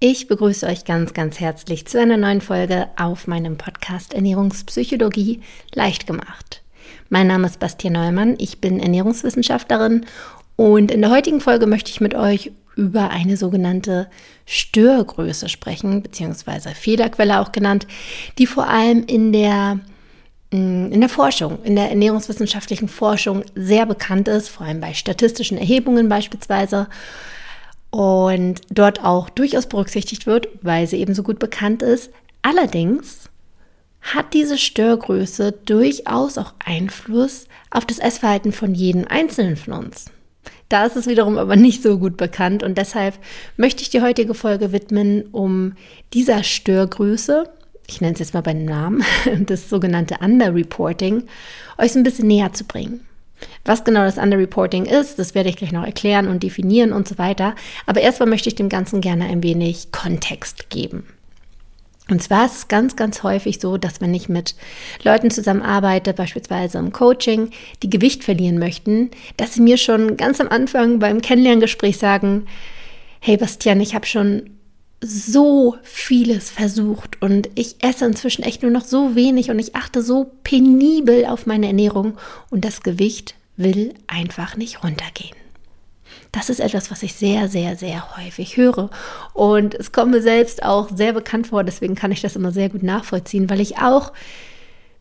Ich 0.00 0.28
begrüße 0.28 0.64
euch 0.64 0.84
ganz, 0.84 1.12
ganz 1.12 1.40
herzlich 1.40 1.88
zu 1.88 2.00
einer 2.00 2.16
neuen 2.16 2.40
Folge 2.40 2.86
auf 2.96 3.26
meinem 3.26 3.58
Podcast 3.58 4.14
Ernährungspsychologie 4.14 5.40
leicht 5.74 6.06
gemacht. 6.06 6.62
Mein 7.08 7.26
Name 7.26 7.48
ist 7.48 7.58
Bastian 7.58 7.94
Neumann, 7.94 8.36
ich 8.38 8.60
bin 8.60 8.78
Ernährungswissenschaftlerin 8.78 10.06
und 10.54 10.92
in 10.92 11.00
der 11.00 11.10
heutigen 11.10 11.40
Folge 11.40 11.66
möchte 11.66 11.90
ich 11.90 12.00
mit 12.00 12.14
euch 12.14 12.52
über 12.76 13.10
eine 13.10 13.36
sogenannte 13.36 14.08
Störgröße 14.46 15.48
sprechen, 15.48 16.00
beziehungsweise 16.00 16.68
Fehlerquelle 16.76 17.40
auch 17.40 17.50
genannt, 17.50 17.88
die 18.38 18.46
vor 18.46 18.68
allem 18.68 19.02
in 19.02 19.32
der 19.32 19.80
mm, 20.52 20.92
in 20.92 21.00
der 21.00 21.08
Forschung, 21.08 21.58
in 21.64 21.74
der 21.74 21.88
ernährungswissenschaftlichen 21.88 22.86
Forschung 22.86 23.42
sehr 23.56 23.84
bekannt 23.84 24.28
ist, 24.28 24.48
vor 24.48 24.64
allem 24.64 24.80
bei 24.80 24.94
statistischen 24.94 25.58
Erhebungen 25.58 26.08
beispielsweise 26.08 26.86
und 27.90 28.60
dort 28.70 29.04
auch 29.04 29.30
durchaus 29.30 29.66
berücksichtigt 29.66 30.26
wird, 30.26 30.48
weil 30.62 30.86
sie 30.86 30.98
eben 30.98 31.14
so 31.14 31.22
gut 31.22 31.38
bekannt 31.38 31.82
ist. 31.82 32.10
Allerdings 32.42 33.28
hat 34.00 34.34
diese 34.34 34.58
Störgröße 34.58 35.52
durchaus 35.52 36.38
auch 36.38 36.54
Einfluss 36.64 37.46
auf 37.70 37.84
das 37.84 37.98
Essverhalten 37.98 38.52
von 38.52 38.74
jedem 38.74 39.06
Einzelnen 39.06 39.56
von 39.56 39.74
uns. 39.74 40.06
Da 40.68 40.84
ist 40.84 40.96
es 40.96 41.06
wiederum 41.06 41.38
aber 41.38 41.56
nicht 41.56 41.82
so 41.82 41.98
gut 41.98 42.16
bekannt 42.16 42.62
und 42.62 42.76
deshalb 42.76 43.18
möchte 43.56 43.82
ich 43.82 43.90
die 43.90 44.02
heutige 44.02 44.34
Folge 44.34 44.72
widmen, 44.72 45.22
um 45.32 45.74
dieser 46.12 46.42
Störgröße, 46.42 47.50
ich 47.86 48.00
nenne 48.02 48.12
es 48.12 48.18
jetzt 48.18 48.34
mal 48.34 48.42
beim 48.42 48.64
Namen, 48.64 49.02
das 49.46 49.70
sogenannte 49.70 50.16
Underreporting, 50.20 51.24
euch 51.78 51.92
so 51.92 51.98
ein 51.98 52.04
bisschen 52.04 52.28
näher 52.28 52.52
zu 52.52 52.64
bringen. 52.64 53.00
Was 53.64 53.84
genau 53.84 54.04
das 54.04 54.18
Underreporting 54.18 54.86
ist, 54.86 55.18
das 55.18 55.34
werde 55.34 55.48
ich 55.48 55.56
gleich 55.56 55.72
noch 55.72 55.84
erklären 55.84 56.28
und 56.28 56.42
definieren 56.42 56.92
und 56.92 57.06
so 57.06 57.18
weiter. 57.18 57.54
Aber 57.86 58.00
erstmal 58.00 58.28
möchte 58.28 58.48
ich 58.48 58.54
dem 58.54 58.68
Ganzen 58.68 59.00
gerne 59.00 59.26
ein 59.26 59.42
wenig 59.42 59.92
Kontext 59.92 60.70
geben. 60.70 61.06
Und 62.10 62.22
zwar 62.22 62.46
ist 62.46 62.56
es 62.56 62.68
ganz, 62.68 62.96
ganz 62.96 63.22
häufig 63.22 63.60
so, 63.60 63.76
dass 63.76 64.00
wenn 64.00 64.14
ich 64.14 64.28
mit 64.28 64.54
Leuten 65.02 65.30
zusammenarbeite, 65.30 66.14
beispielsweise 66.14 66.78
im 66.78 66.92
Coaching, 66.92 67.50
die 67.82 67.90
Gewicht 67.90 68.24
verlieren 68.24 68.58
möchten, 68.58 69.10
dass 69.36 69.54
sie 69.54 69.60
mir 69.60 69.76
schon 69.76 70.16
ganz 70.16 70.40
am 70.40 70.48
Anfang 70.48 70.98
beim 70.98 71.20
Kennenlerngespräch 71.20 71.98
sagen, 71.98 72.46
hey 73.20 73.36
Bastian, 73.36 73.80
ich 73.80 73.94
habe 73.94 74.06
schon 74.06 74.57
so 75.00 75.76
vieles 75.82 76.50
versucht 76.50 77.22
und 77.22 77.48
ich 77.54 77.76
esse 77.82 78.04
inzwischen 78.04 78.42
echt 78.42 78.62
nur 78.62 78.72
noch 78.72 78.84
so 78.84 79.14
wenig 79.14 79.50
und 79.50 79.58
ich 79.58 79.76
achte 79.76 80.02
so 80.02 80.32
penibel 80.42 81.26
auf 81.26 81.46
meine 81.46 81.68
Ernährung 81.68 82.18
und 82.50 82.64
das 82.64 82.82
Gewicht 82.82 83.34
will 83.56 83.94
einfach 84.06 84.56
nicht 84.56 84.82
runtergehen. 84.82 85.36
Das 86.32 86.50
ist 86.50 86.60
etwas, 86.60 86.90
was 86.90 87.02
ich 87.02 87.14
sehr, 87.14 87.48
sehr, 87.48 87.76
sehr 87.76 88.16
häufig 88.16 88.56
höre. 88.56 88.90
Und 89.32 89.74
es 89.74 89.92
kommt 89.92 90.10
mir 90.10 90.20
selbst 90.20 90.62
auch 90.62 90.88
sehr 90.94 91.12
bekannt 91.12 91.46
vor, 91.46 91.64
deswegen 91.64 91.94
kann 91.94 92.12
ich 92.12 92.20
das 92.20 92.36
immer 92.36 92.52
sehr 92.52 92.68
gut 92.68 92.82
nachvollziehen, 92.82 93.48
weil 93.48 93.60
ich 93.60 93.78
auch 93.78 94.12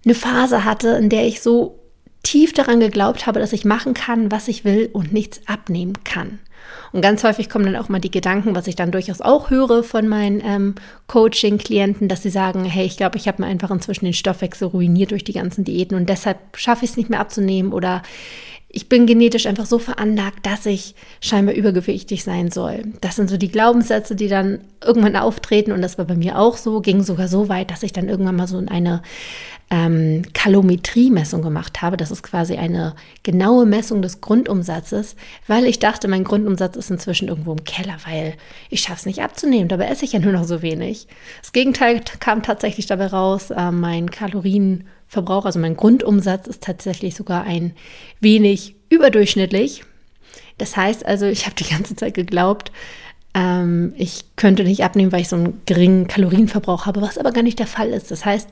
eine 0.06 0.16
Phase 0.16 0.64
hatte, 0.64 0.90
in 0.90 1.10
der 1.10 1.26
ich 1.26 1.42
so 1.42 1.80
tief 2.24 2.54
daran 2.54 2.80
geglaubt 2.80 3.28
habe, 3.28 3.40
dass 3.40 3.54
ich 3.54 3.66
machen 3.66 3.94
kann, 3.94 4.32
was 4.32 4.48
ich 4.48 4.66
will 4.66 4.90
und 4.92 5.14
nichts 5.14 5.42
abnehmen 5.48 6.04
kann. 6.04 6.40
Und 6.92 7.02
ganz 7.02 7.24
häufig 7.24 7.50
kommen 7.50 7.66
dann 7.66 7.76
auch 7.76 7.90
mal 7.90 8.00
die 8.00 8.12
Gedanken, 8.12 8.56
was 8.56 8.68
ich 8.68 8.76
dann 8.76 8.92
durchaus 8.92 9.22
auch 9.22 9.50
höre 9.50 9.84
von 9.84 10.08
meinen 10.08 10.42
ähm, 10.44 10.76
Coaching-Klienten, 11.08 12.08
dass 12.08 12.24
sie 12.24 12.30
sagen, 12.30 12.66
hey, 12.66 12.86
ich 12.86 12.98
glaube, 12.98 13.18
ich 13.18 13.28
habe 13.28 13.42
mir 13.42 13.48
einfach 13.48 13.72
inzwischen 13.72 14.06
den 14.06 14.14
Stoffwechsel 14.14 14.68
ruiniert 14.68 15.12
durch 15.12 15.24
die 15.24 15.34
ganzen 15.34 15.64
Diäten 15.64 15.96
und 15.96 16.10
deshalb 16.10 16.38
schaffe 16.56 16.86
ich 16.86 16.92
es 16.92 16.98
nicht 16.98 17.10
mehr 17.10 17.20
abzunehmen 17.20 17.74
oder 17.74 18.04
ich 18.70 18.90
bin 18.90 19.06
genetisch 19.06 19.46
einfach 19.46 19.66
so 19.66 19.80
veranlagt, 19.80 20.46
dass 20.46 20.66
ich 20.66 20.94
scheinbar 21.22 21.56
übergewichtig 21.56 22.24
sein 22.24 22.52
soll. 22.52 22.84
Das 23.00 23.16
sind 23.16 23.30
so 23.30 23.38
die 23.38 23.52
Glaubenssätze, 23.52 24.16
die 24.16 24.28
dann 24.28 24.60
irgendwann 24.86 25.16
auftreten 25.16 25.72
und 25.72 25.82
das 25.82 25.98
war 25.98 26.06
bei 26.06 26.16
mir 26.16 26.38
auch 26.38 26.58
so, 26.58 26.82
ging 26.82 27.02
sogar 27.02 27.30
so 27.30 27.48
weit, 27.48 27.72
dass 27.72 27.84
ich 27.84 27.94
dann 27.94 28.10
irgendwann 28.10 28.36
mal 28.36 28.48
so 28.48 28.60
in 28.60 28.68
eine 28.68 29.02
ähm, 29.70 30.24
Kalometrie-Messung 30.34 31.42
gemacht 31.42 31.82
habe. 31.82 31.98
Das 31.98 32.12
ist 32.12 32.24
quasi 32.24 32.56
eine 32.56 32.96
genaue 33.24 33.66
Messung 33.66 34.02
des 34.02 34.20
Grundumsatzes, 34.22 35.16
weil 35.48 35.66
ich 35.66 35.80
dachte, 35.80 36.08
mein 36.10 36.24
Grundumsatz 36.26 36.76
ist 36.76 36.92
inzwischen 36.92 37.30
irgendwo 37.30 37.54
im 37.54 37.64
Keller, 37.64 37.98
weil 38.06 38.36
ich 38.70 38.82
schaffe 38.82 39.00
es 39.00 39.06
nicht 39.06 39.22
abzunehmen. 39.22 39.70
Dabei 39.70 39.88
esse 39.88 40.06
ich 40.06 40.14
ja 40.14 40.20
nur 40.20 40.34
noch 40.34 40.46
so 40.46 40.62
wenig. 40.62 41.08
Das 41.42 41.54
Gegenteil 41.54 42.02
kam 42.20 42.44
tatsächlich 42.44 42.86
dabei 42.86 43.08
raus. 43.08 43.50
Äh, 43.52 43.72
mein 43.72 44.12
Kalorienverbrauch, 45.10 45.46
also 45.46 45.60
mein 45.60 45.78
Grundumsatz 45.78 46.48
ist 46.48 46.64
tatsächlich 46.64 47.16
sogar 47.16 47.44
ein 47.44 47.74
wenig 48.20 48.76
überdurchschnittlich. 48.90 49.84
Das 50.58 50.76
heißt 50.76 51.06
also, 51.06 51.26
ich 51.26 51.46
habe 51.46 51.56
die 51.56 51.70
ganze 51.70 51.96
Zeit 51.96 52.14
geglaubt, 52.14 52.72
ähm, 53.34 53.94
ich 53.98 54.26
könnte 54.36 54.64
nicht 54.64 54.84
abnehmen, 54.84 55.12
weil 55.12 55.22
ich 55.22 55.30
so 55.30 55.36
einen 55.36 55.62
geringen 55.66 56.08
Kalorienverbrauch 56.08 56.86
habe, 56.86 57.02
was 57.02 57.18
aber 57.18 57.32
gar 57.32 57.44
nicht 57.44 57.60
der 57.60 57.68
Fall 57.68 57.90
ist. 57.90 58.12
Das 58.12 58.26
heißt, 58.26 58.50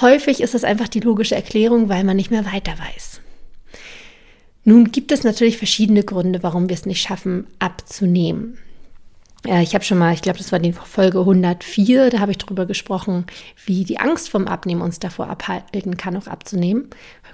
Häufig 0.00 0.40
ist 0.40 0.54
es 0.54 0.62
einfach 0.62 0.88
die 0.88 1.00
logische 1.00 1.34
Erklärung, 1.34 1.88
weil 1.88 2.04
man 2.04 2.16
nicht 2.16 2.30
mehr 2.30 2.44
weiter 2.44 2.72
weiß. 2.78 3.20
Nun 4.64 4.92
gibt 4.92 5.10
es 5.10 5.24
natürlich 5.24 5.58
verschiedene 5.58 6.04
Gründe, 6.04 6.42
warum 6.42 6.68
wir 6.68 6.74
es 6.74 6.86
nicht 6.86 7.02
schaffen, 7.02 7.46
abzunehmen. 7.58 8.58
Ich 9.44 9.74
habe 9.74 9.84
schon 9.84 9.98
mal, 9.98 10.12
ich 10.12 10.22
glaube, 10.22 10.38
das 10.38 10.50
war 10.50 10.58
die 10.58 10.72
Folge 10.72 11.20
104, 11.20 12.10
da 12.10 12.18
habe 12.18 12.32
ich 12.32 12.38
darüber 12.38 12.66
gesprochen, 12.66 13.24
wie 13.66 13.84
die 13.84 14.00
Angst 14.00 14.28
vom 14.28 14.48
Abnehmen 14.48 14.82
uns 14.82 14.98
davor 14.98 15.30
abhalten 15.30 15.96
kann, 15.96 16.16
auch 16.16 16.26
abzunehmen. 16.26 16.90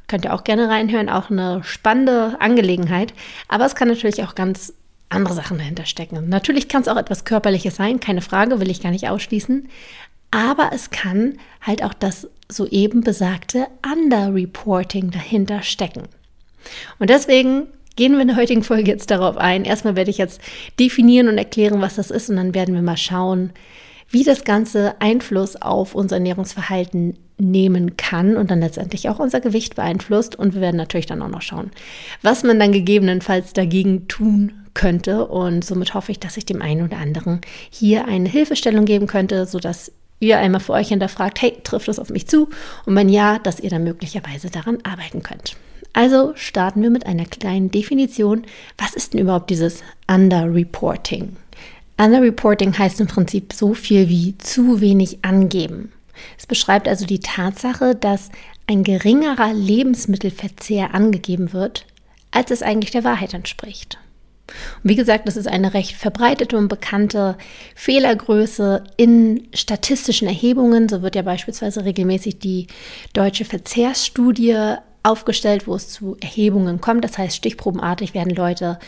Könnt 0.07 0.27
ihr 0.27 0.35
auch 0.35 0.45
gerne 0.45 0.69
reinhören, 0.69 1.09
auch 1.09 1.31
eine 1.31 1.65
spannende 1.65 2.37
Angelegenheit. 2.41 3.15
Aber 3.49 3.65
es 3.65 3.75
kann 3.75 3.89
natürlich 3.89 4.23
auch 4.23 4.35
ganz 4.35 4.75
andere 5.09 5.35
Sachen 5.35 5.59
dahinter 5.59 5.87
stecken. 5.87 6.29
Natürlich 6.29 6.69
kann 6.69 6.83
es 6.83 6.89
auch 6.89 6.97
etwas 6.97 7.25
Körperliches 7.25 7.77
sein, 7.77 8.01
keine 8.01 8.21
Frage, 8.21 8.61
will 8.61 8.71
ich 8.71 8.83
gar 8.83 8.91
nicht 8.91 9.09
ausschließen. 9.09 9.69
Aber 10.31 10.71
es 10.75 10.91
kann 10.91 11.39
halt 11.63 11.83
auch 11.83 11.95
das 11.95 12.29
soeben 12.51 13.03
besagte 13.03 13.69
Underreporting 13.91 15.11
dahinter 15.11 15.63
stecken. 15.63 16.03
Und 16.99 17.09
deswegen 17.09 17.69
gehen 17.97 18.13
wir 18.13 18.21
in 18.21 18.29
der 18.29 18.37
heutigen 18.37 18.63
Folge 18.63 18.91
jetzt 18.91 19.11
darauf 19.11 19.37
ein. 19.37 19.65
Erstmal 19.65 19.97
werde 19.97 20.11
ich 20.11 20.19
jetzt 20.19 20.41
definieren 20.79 21.29
und 21.29 21.39
erklären, 21.39 21.81
was 21.81 21.97
das 21.97 22.11
ist 22.11 22.31
und 22.31 22.37
dann 22.37 22.55
werden 22.55 22.75
wir 22.75 22.83
mal 22.83 22.97
schauen, 22.97 23.53
wie 24.09 24.25
das 24.25 24.45
Ganze 24.45 24.95
Einfluss 25.01 25.57
auf 25.57 25.95
unser 25.95 26.17
Ernährungsverhalten 26.17 27.19
nehmen 27.37 27.97
kann 27.97 28.37
und 28.37 28.51
dann 28.51 28.61
letztendlich 28.61 29.09
auch 29.09 29.19
unser 29.19 29.41
Gewicht 29.41 29.75
beeinflusst. 29.75 30.37
Und 30.37 30.55
wir 30.55 30.61
werden 30.61 30.77
natürlich 30.77 31.07
dann 31.07 31.23
auch 31.23 31.29
noch 31.29 31.43
schauen, 31.43 31.71
was 32.23 32.45
man 32.45 32.59
dann 32.59 32.73
gegebenenfalls 32.73 33.53
dagegen 33.53 34.07
tun 34.09 34.53
könnte. 34.75 35.27
Und 35.27 35.65
somit 35.65 35.95
hoffe 35.95 36.13
ich, 36.13 36.21
dass 36.21 36.37
ich 36.37 36.47
dem 36.47 36.63
einen 36.63 36.85
oder 36.85 36.99
anderen 36.99 37.41
hier 37.71 38.07
eine 38.07 38.29
Hilfestellung 38.29 38.85
geben 38.85 39.07
könnte, 39.07 39.47
sodass 39.47 39.93
ihr 40.21 40.39
einmal 40.39 40.61
für 40.61 40.73
euch 40.73 40.89
hinterfragt, 40.89 41.43
hey, 41.43 41.57
trifft 41.65 41.89
das 41.89 41.99
auf 41.99 42.11
mich 42.11 42.29
zu? 42.29 42.49
Und 42.87 42.95
wenn 42.95 43.09
ja, 43.09 43.39
dass 43.39 43.61
ihr 43.61 43.71
dann 43.71 43.85
möglicherweise 43.85 44.51
daran 44.51 44.79
arbeiten 44.85 45.23
könnt. 45.23 45.57
Also 45.95 46.33
starten 46.35 46.83
wir 46.83 46.91
mit 46.91 47.07
einer 47.07 47.25
kleinen 47.25 47.71
Definition. 47.71 48.43
Was 48.77 48.95
ist 48.95 49.15
denn 49.15 49.21
überhaupt 49.21 49.49
dieses 49.49 49.83
Underreporting? 50.09 51.37
Underreporting 51.97 52.77
heißt 52.77 53.01
im 53.01 53.07
Prinzip 53.07 53.53
so 53.53 53.75
viel 53.75 54.09
wie 54.09 54.37
zu 54.39 54.81
wenig 54.81 55.25
angeben. 55.25 55.93
Es 56.37 56.47
beschreibt 56.47 56.89
also 56.89 57.07
die 57.07 57.21
Tatsache, 57.21 57.95
dass 57.95 58.31
ein 58.67 58.83
geringerer 58.83 59.53
Lebensmittelverzehr 59.53 60.95
angegeben 60.95 61.53
wird, 61.53 61.87
als 62.33 62.51
es 62.51 62.63
eigentlich 62.63 62.91
der 62.91 63.05
Wahrheit 63.05 63.33
entspricht. 63.33 63.99
Und 64.83 64.91
wie 64.91 64.97
gesagt, 64.97 65.29
das 65.29 65.37
ist 65.37 65.47
eine 65.47 65.75
recht 65.75 65.93
verbreitete 65.93 66.59
und 66.59 66.69
bekannte 66.69 67.39
Fehlergröße 67.77 68.83
in 68.97 69.49
statistischen 69.55 70.27
Erhebungen. 70.27 70.89
So 70.89 71.03
wird 71.03 71.15
ja 71.15 71.23
beispielsweise 71.23 71.85
regelmäßig 71.85 72.41
die 72.41 72.67
deutsche 73.13 73.45
Verzehrsstudie 73.45 74.77
aufgestellt, 75.05 75.69
wo 75.69 75.75
es 75.75 75.89
zu 75.89 76.17
Erhebungen 76.21 76.81
kommt. 76.81 77.05
Das 77.05 77.19
heißt, 77.19 77.37
stichprobenartig 77.37 78.15
werden 78.15 78.35
Leute 78.35 78.79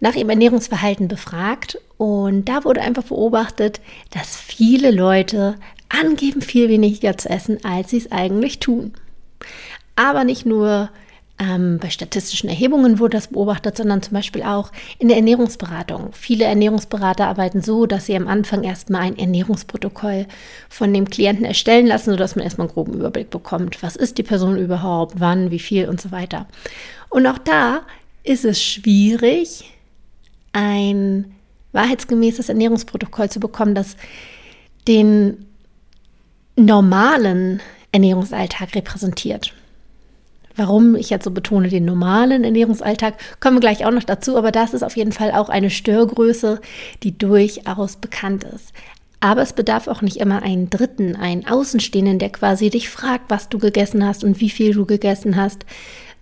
nach 0.00 0.14
ihrem 0.14 0.30
Ernährungsverhalten 0.30 1.08
befragt. 1.08 1.78
Und 1.98 2.48
da 2.48 2.64
wurde 2.64 2.80
einfach 2.80 3.02
beobachtet, 3.02 3.80
dass 4.10 4.36
viele 4.36 4.90
Leute 4.90 5.56
angeben, 5.88 6.40
viel 6.40 6.68
weniger 6.68 7.18
zu 7.18 7.28
essen, 7.28 7.58
als 7.64 7.90
sie 7.90 7.98
es 7.98 8.12
eigentlich 8.12 8.60
tun. 8.60 8.94
Aber 9.96 10.24
nicht 10.24 10.46
nur 10.46 10.90
ähm, 11.38 11.78
bei 11.80 11.90
statistischen 11.90 12.48
Erhebungen 12.48 13.00
wurde 13.00 13.16
das 13.16 13.28
beobachtet, 13.28 13.76
sondern 13.76 14.02
zum 14.02 14.14
Beispiel 14.14 14.42
auch 14.44 14.70
in 14.98 15.08
der 15.08 15.16
Ernährungsberatung. 15.16 16.10
Viele 16.12 16.44
Ernährungsberater 16.44 17.26
arbeiten 17.26 17.60
so, 17.60 17.86
dass 17.86 18.06
sie 18.06 18.16
am 18.16 18.28
Anfang 18.28 18.62
erstmal 18.62 19.02
ein 19.02 19.18
Ernährungsprotokoll 19.18 20.26
von 20.68 20.94
dem 20.94 21.10
Klienten 21.10 21.44
erstellen 21.44 21.86
lassen, 21.86 22.10
sodass 22.10 22.36
man 22.36 22.44
erstmal 22.44 22.68
einen 22.68 22.74
groben 22.74 22.94
Überblick 22.94 23.30
bekommt. 23.30 23.82
Was 23.82 23.96
ist 23.96 24.18
die 24.18 24.22
Person 24.22 24.56
überhaupt, 24.56 25.18
wann, 25.18 25.50
wie 25.50 25.58
viel 25.58 25.88
und 25.88 26.00
so 26.00 26.12
weiter. 26.12 26.46
Und 27.10 27.26
auch 27.26 27.38
da 27.38 27.82
ist 28.22 28.44
es 28.44 28.62
schwierig, 28.62 29.64
ein 30.52 31.34
wahrheitsgemäßes 31.72 32.48
Ernährungsprotokoll 32.48 33.28
zu 33.28 33.40
bekommen, 33.40 33.74
das 33.74 33.96
den 34.86 35.46
normalen 36.54 37.60
Ernährungsalltag 37.90 38.76
repräsentiert. 38.76 39.52
Warum 40.56 40.94
ich 40.94 41.10
jetzt 41.10 41.24
so 41.24 41.30
betone 41.30 41.68
den 41.68 41.84
normalen 41.84 42.44
Ernährungsalltag, 42.44 43.14
kommen 43.40 43.56
wir 43.56 43.60
gleich 43.60 43.84
auch 43.84 43.90
noch 43.90 44.04
dazu, 44.04 44.36
aber 44.36 44.52
das 44.52 44.72
ist 44.72 44.84
auf 44.84 44.96
jeden 44.96 45.12
Fall 45.12 45.32
auch 45.32 45.48
eine 45.48 45.70
Störgröße, 45.70 46.60
die 47.02 47.18
durchaus 47.18 47.96
bekannt 47.96 48.44
ist. 48.44 48.72
Aber 49.20 49.42
es 49.42 49.52
bedarf 49.52 49.88
auch 49.88 50.02
nicht 50.02 50.18
immer 50.18 50.42
einen 50.42 50.70
Dritten, 50.70 51.16
einen 51.16 51.46
Außenstehenden, 51.46 52.18
der 52.18 52.30
quasi 52.30 52.70
dich 52.70 52.88
fragt, 52.90 53.30
was 53.30 53.48
du 53.48 53.58
gegessen 53.58 54.06
hast 54.06 54.22
und 54.22 54.40
wie 54.40 54.50
viel 54.50 54.74
du 54.74 54.84
gegessen 54.84 55.36
hast, 55.36 55.64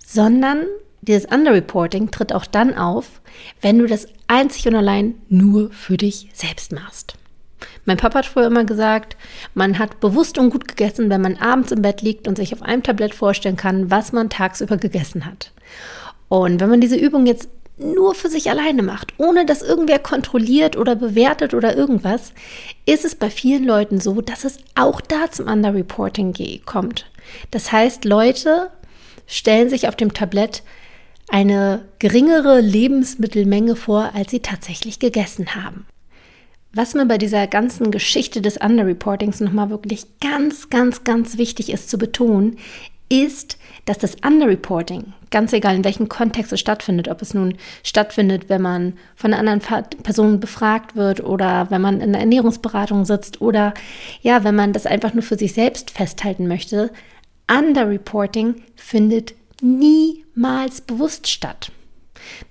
sondern 0.06 0.62
dieses 1.02 1.26
Underreporting 1.26 2.12
tritt 2.12 2.32
auch 2.32 2.46
dann 2.46 2.74
auf, 2.74 3.20
wenn 3.60 3.78
du 3.80 3.86
das 3.86 4.06
einzig 4.28 4.68
und 4.68 4.76
allein 4.76 5.14
nur 5.28 5.70
für 5.72 5.96
dich 5.96 6.30
selbst 6.32 6.72
machst. 6.72 7.16
Mein 7.84 7.96
Papa 7.96 8.18
hat 8.20 8.26
früher 8.26 8.46
immer 8.46 8.64
gesagt, 8.64 9.16
man 9.54 9.78
hat 9.78 10.00
bewusst 10.00 10.38
und 10.38 10.50
gut 10.50 10.68
gegessen, 10.68 11.10
wenn 11.10 11.20
man 11.20 11.36
abends 11.36 11.72
im 11.72 11.82
Bett 11.82 12.00
liegt 12.00 12.28
und 12.28 12.36
sich 12.36 12.54
auf 12.54 12.62
einem 12.62 12.82
Tablett 12.82 13.14
vorstellen 13.14 13.56
kann, 13.56 13.90
was 13.90 14.12
man 14.12 14.30
tagsüber 14.30 14.76
gegessen 14.76 15.26
hat. 15.26 15.52
Und 16.28 16.60
wenn 16.60 16.70
man 16.70 16.80
diese 16.80 16.96
Übung 16.96 17.26
jetzt 17.26 17.48
nur 17.78 18.14
für 18.14 18.28
sich 18.28 18.50
alleine 18.50 18.82
macht, 18.82 19.14
ohne 19.18 19.44
dass 19.46 19.62
irgendwer 19.62 19.98
kontrolliert 19.98 20.76
oder 20.76 20.94
bewertet 20.94 21.54
oder 21.54 21.76
irgendwas, 21.76 22.32
ist 22.86 23.04
es 23.04 23.14
bei 23.14 23.30
vielen 23.30 23.64
Leuten 23.64 24.00
so, 24.00 24.20
dass 24.20 24.44
es 24.44 24.58
auch 24.74 25.00
da 25.00 25.30
zum 25.30 25.48
Underreporting 25.48 26.34
kommt. 26.64 27.10
Das 27.50 27.72
heißt, 27.72 28.04
Leute 28.04 28.70
stellen 29.26 29.68
sich 29.68 29.88
auf 29.88 29.96
dem 29.96 30.14
Tablett 30.14 30.62
eine 31.28 31.84
geringere 31.98 32.60
Lebensmittelmenge 32.60 33.74
vor, 33.74 34.10
als 34.14 34.30
sie 34.30 34.40
tatsächlich 34.40 34.98
gegessen 34.98 35.54
haben. 35.54 35.86
Was 36.74 36.94
mir 36.94 37.04
bei 37.04 37.18
dieser 37.18 37.46
ganzen 37.46 37.90
Geschichte 37.90 38.40
des 38.40 38.56
Underreportings 38.56 39.40
nochmal 39.40 39.68
wirklich 39.68 40.06
ganz, 40.20 40.70
ganz, 40.70 41.04
ganz 41.04 41.36
wichtig 41.36 41.70
ist 41.70 41.90
zu 41.90 41.98
betonen, 41.98 42.56
ist, 43.10 43.58
dass 43.84 43.98
das 43.98 44.16
Underreporting, 44.24 45.12
ganz 45.30 45.52
egal 45.52 45.76
in 45.76 45.84
welchem 45.84 46.08
Kontext 46.08 46.50
es 46.50 46.60
stattfindet, 46.60 47.08
ob 47.08 47.20
es 47.20 47.34
nun 47.34 47.58
stattfindet, 47.82 48.48
wenn 48.48 48.62
man 48.62 48.94
von 49.16 49.34
einer 49.34 49.50
anderen 49.50 49.84
Person 50.02 50.40
befragt 50.40 50.96
wird 50.96 51.22
oder 51.22 51.70
wenn 51.70 51.82
man 51.82 52.00
in 52.00 52.12
der 52.12 52.22
Ernährungsberatung 52.22 53.04
sitzt 53.04 53.42
oder 53.42 53.74
ja, 54.22 54.44
wenn 54.44 54.54
man 54.54 54.72
das 54.72 54.86
einfach 54.86 55.12
nur 55.12 55.22
für 55.22 55.36
sich 55.36 55.52
selbst 55.52 55.90
festhalten 55.90 56.48
möchte, 56.48 56.90
Underreporting 57.50 58.62
findet 58.76 59.34
niemals 59.60 60.80
bewusst 60.80 61.28
statt. 61.28 61.70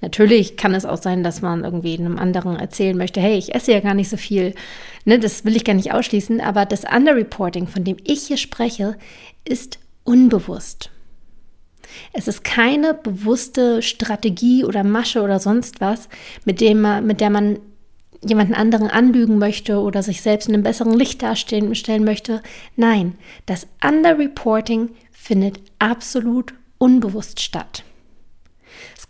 Natürlich 0.02 0.58
kann 0.58 0.74
es 0.74 0.86
auch 0.86 1.02
sein, 1.02 1.24
dass 1.24 1.42
man 1.42 1.64
irgendwie 1.64 1.98
einem 1.98 2.18
anderen 2.18 2.56
erzählen 2.58 2.98
möchte, 2.98 3.22
hey, 3.22 3.38
ich 3.38 3.54
esse 3.56 3.72
ja 3.72 3.80
gar 3.80 3.94
nicht 3.94 4.10
so 4.10 4.18
viel. 4.18 4.54
Ne, 5.06 5.20
das 5.20 5.46
will 5.46 5.56
ich 5.56 5.64
gar 5.64 5.74
nicht 5.74 5.94
ausschließen, 5.94 6.42
aber 6.42 6.66
das 6.66 6.84
Underreporting, 6.84 7.68
von 7.68 7.84
dem 7.84 7.98
ich 8.04 8.24
hier 8.24 8.38
spreche, 8.38 8.98
ist 9.46 9.80
unbewusst. 10.04 10.90
Es 12.14 12.28
ist 12.28 12.44
keine 12.44 12.94
bewusste 12.94 13.82
Strategie 13.82 14.64
oder 14.64 14.84
Masche 14.84 15.22
oder 15.22 15.40
sonst 15.40 15.82
was, 15.82 16.08
mit, 16.46 16.62
dem 16.62 17.06
mit 17.06 17.22
der 17.22 17.30
man 17.30 17.60
jemanden 18.24 18.54
anderen 18.54 18.88
anlügen 18.88 19.40
möchte 19.40 19.80
oder 19.80 20.04
sich 20.04 20.22
selbst 20.22 20.48
in 20.48 20.54
einem 20.54 20.64
besseren 20.64 20.94
Licht 20.94 21.24
darstellen 21.24 22.04
möchte. 22.04 22.42
Nein, 22.76 23.16
das 23.46 23.68
Underreporting 23.84 24.90
findet 25.12 25.60
absolut 25.80 26.54
unbewusst 26.78 27.42
statt. 27.42 27.84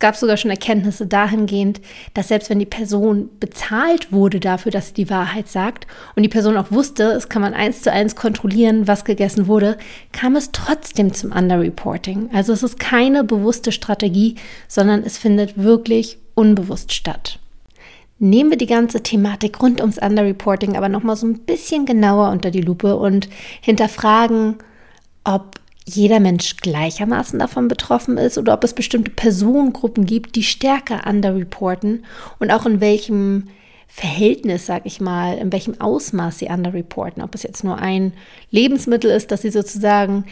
Es 0.02 0.04
gab 0.04 0.16
sogar 0.16 0.36
schon 0.36 0.50
Erkenntnisse 0.50 1.06
dahingehend, 1.06 1.80
dass 2.12 2.26
selbst 2.26 2.50
wenn 2.50 2.58
die 2.58 2.66
Person 2.66 3.30
bezahlt 3.38 4.10
wurde 4.10 4.40
dafür, 4.40 4.72
dass 4.72 4.88
sie 4.88 4.94
die 4.94 5.10
Wahrheit 5.10 5.46
sagt 5.46 5.86
und 6.16 6.24
die 6.24 6.28
Person 6.28 6.56
auch 6.56 6.72
wusste, 6.72 7.04
es 7.12 7.28
kann 7.28 7.40
man 7.40 7.54
eins 7.54 7.82
zu 7.82 7.92
eins 7.92 8.16
kontrollieren, 8.16 8.88
was 8.88 9.04
gegessen 9.04 9.46
wurde, 9.46 9.78
kam 10.10 10.34
es 10.34 10.50
trotzdem 10.50 11.14
zum 11.14 11.30
Underreporting. 11.30 12.30
Also 12.32 12.52
es 12.52 12.64
ist 12.64 12.80
keine 12.80 13.22
bewusste 13.22 13.70
Strategie, 13.70 14.34
sondern 14.66 15.04
es 15.04 15.18
findet 15.18 15.56
wirklich 15.56 16.18
unbewusst 16.34 16.92
statt. 16.92 17.38
Nehmen 18.18 18.50
wir 18.50 18.58
die 18.58 18.66
ganze 18.66 19.04
Thematik 19.04 19.62
rund 19.62 19.80
ums 19.80 19.98
Underreporting 19.98 20.76
aber 20.76 20.88
nochmal 20.88 21.14
so 21.14 21.28
ein 21.28 21.38
bisschen 21.44 21.86
genauer 21.86 22.30
unter 22.30 22.50
die 22.50 22.60
Lupe 22.60 22.96
und 22.96 23.28
hinterfragen, 23.60 24.56
ob 25.22 25.61
jeder 25.86 26.20
Mensch 26.20 26.56
gleichermaßen 26.58 27.38
davon 27.38 27.68
betroffen 27.68 28.18
ist 28.18 28.38
oder 28.38 28.54
ob 28.54 28.64
es 28.64 28.72
bestimmte 28.72 29.10
Personengruppen 29.10 30.06
gibt, 30.06 30.36
die 30.36 30.42
stärker 30.42 31.06
underreporten 31.08 32.04
und 32.38 32.50
auch 32.50 32.66
in 32.66 32.80
welchem 32.80 33.48
Verhältnis, 33.88 34.66
sag 34.66 34.86
ich 34.86 35.00
mal, 35.00 35.36
in 35.36 35.52
welchem 35.52 35.78
Ausmaß 35.80 36.38
sie 36.38 36.46
underreporten. 36.46 37.22
Ob 37.22 37.34
es 37.34 37.42
jetzt 37.42 37.62
nur 37.62 37.78
ein 37.78 38.14
Lebensmittel 38.50 39.10
ist, 39.10 39.30
das 39.30 39.42
sie 39.42 39.50
sozusagen 39.50 40.24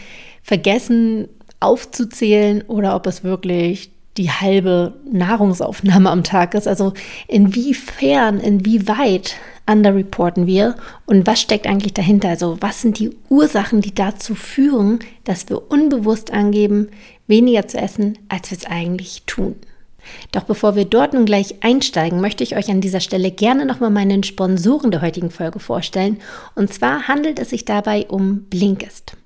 vergessen 0.43 1.29
aufzuzählen 1.61 2.63
oder 2.63 2.97
ob 2.97 3.07
es 3.07 3.23
wirklich 3.23 3.91
die 4.17 4.31
halbe 4.31 4.95
Nahrungsaufnahme 5.11 6.11
am 6.11 6.25
Tag 6.25 6.55
ist. 6.55 6.69
Also 6.69 6.93
inwiefern, 7.29 8.41
inwieweit 8.41 9.37
underreporten 9.71 10.47
wir 10.47 10.75
und 11.07 11.27
was 11.27 11.41
steckt 11.41 11.67
eigentlich 11.67 11.95
dahinter? 11.95 12.29
Also 12.29 12.59
was 12.61 12.83
sind 12.83 12.99
die 12.99 13.11
Ursachen, 13.29 13.81
die 13.81 13.95
dazu 13.95 14.35
führen, 14.35 14.99
dass 15.25 15.49
wir 15.49 15.71
unbewusst 15.71 16.33
angeben, 16.33 16.89
weniger 17.27 17.69
zu 17.69 17.79
essen, 17.79 18.19
als 18.29 18.51
wir 18.51 18.59
es 18.59 18.67
eigentlich 18.67 19.23
tun? 19.27 19.55
Doch 20.33 20.45
bevor 20.45 20.77
wir 20.77 20.87
dort 20.87 21.15
nun 21.15 21.27
gleich 21.27 21.63
einsteigen, 21.63 22.21
möchte 22.21 22.43
ich 22.43 22.57
euch 22.57 22.71
an 22.71 22.81
dieser 22.81 23.01
Stelle 23.01 23.31
gerne 23.31 23.67
nochmal 23.67 23.91
meinen 23.91 24.23
Sponsoren 24.23 24.91
der 24.91 25.03
heutigen 25.03 25.31
Folge 25.31 25.61
vorstellen. 25.61 26.19
Und 26.55 26.73
zwar 26.73 27.07
handelt 27.07 27.39
es 27.39 27.51
sich 27.51 27.65
dabei 27.65 28.07
um 28.09 28.45
Blinkist. 28.45 29.17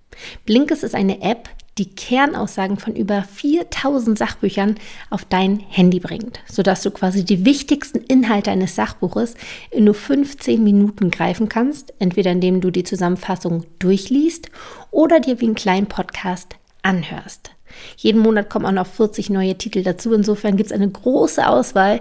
Blinkist 0.46 0.84
ist 0.84 0.94
eine 0.94 1.22
App, 1.22 1.48
die 1.78 1.90
Kernaussagen 1.94 2.78
von 2.78 2.94
über 2.94 3.22
4000 3.22 4.16
Sachbüchern 4.16 4.76
auf 5.10 5.24
dein 5.24 5.58
Handy 5.58 5.98
bringt, 5.98 6.40
sodass 6.46 6.82
du 6.82 6.90
quasi 6.90 7.24
die 7.24 7.44
wichtigsten 7.44 7.98
Inhalte 7.98 8.50
eines 8.50 8.76
Sachbuches 8.76 9.34
in 9.70 9.84
nur 9.84 9.94
15 9.94 10.62
Minuten 10.62 11.10
greifen 11.10 11.48
kannst, 11.48 11.92
entweder 11.98 12.30
indem 12.30 12.60
du 12.60 12.70
die 12.70 12.84
Zusammenfassung 12.84 13.64
durchliest 13.80 14.50
oder 14.90 15.20
dir 15.20 15.40
wie 15.40 15.46
einen 15.46 15.54
kleinen 15.56 15.86
Podcast 15.86 16.56
anhörst. 16.82 17.50
Jeden 17.96 18.20
Monat 18.20 18.50
kommen 18.50 18.66
auch 18.66 18.72
noch 18.72 18.86
40 18.86 19.30
neue 19.30 19.58
Titel 19.58 19.82
dazu. 19.82 20.12
Insofern 20.12 20.56
gibt 20.56 20.70
es 20.70 20.72
eine 20.72 20.88
große 20.88 21.46
Auswahl, 21.46 22.00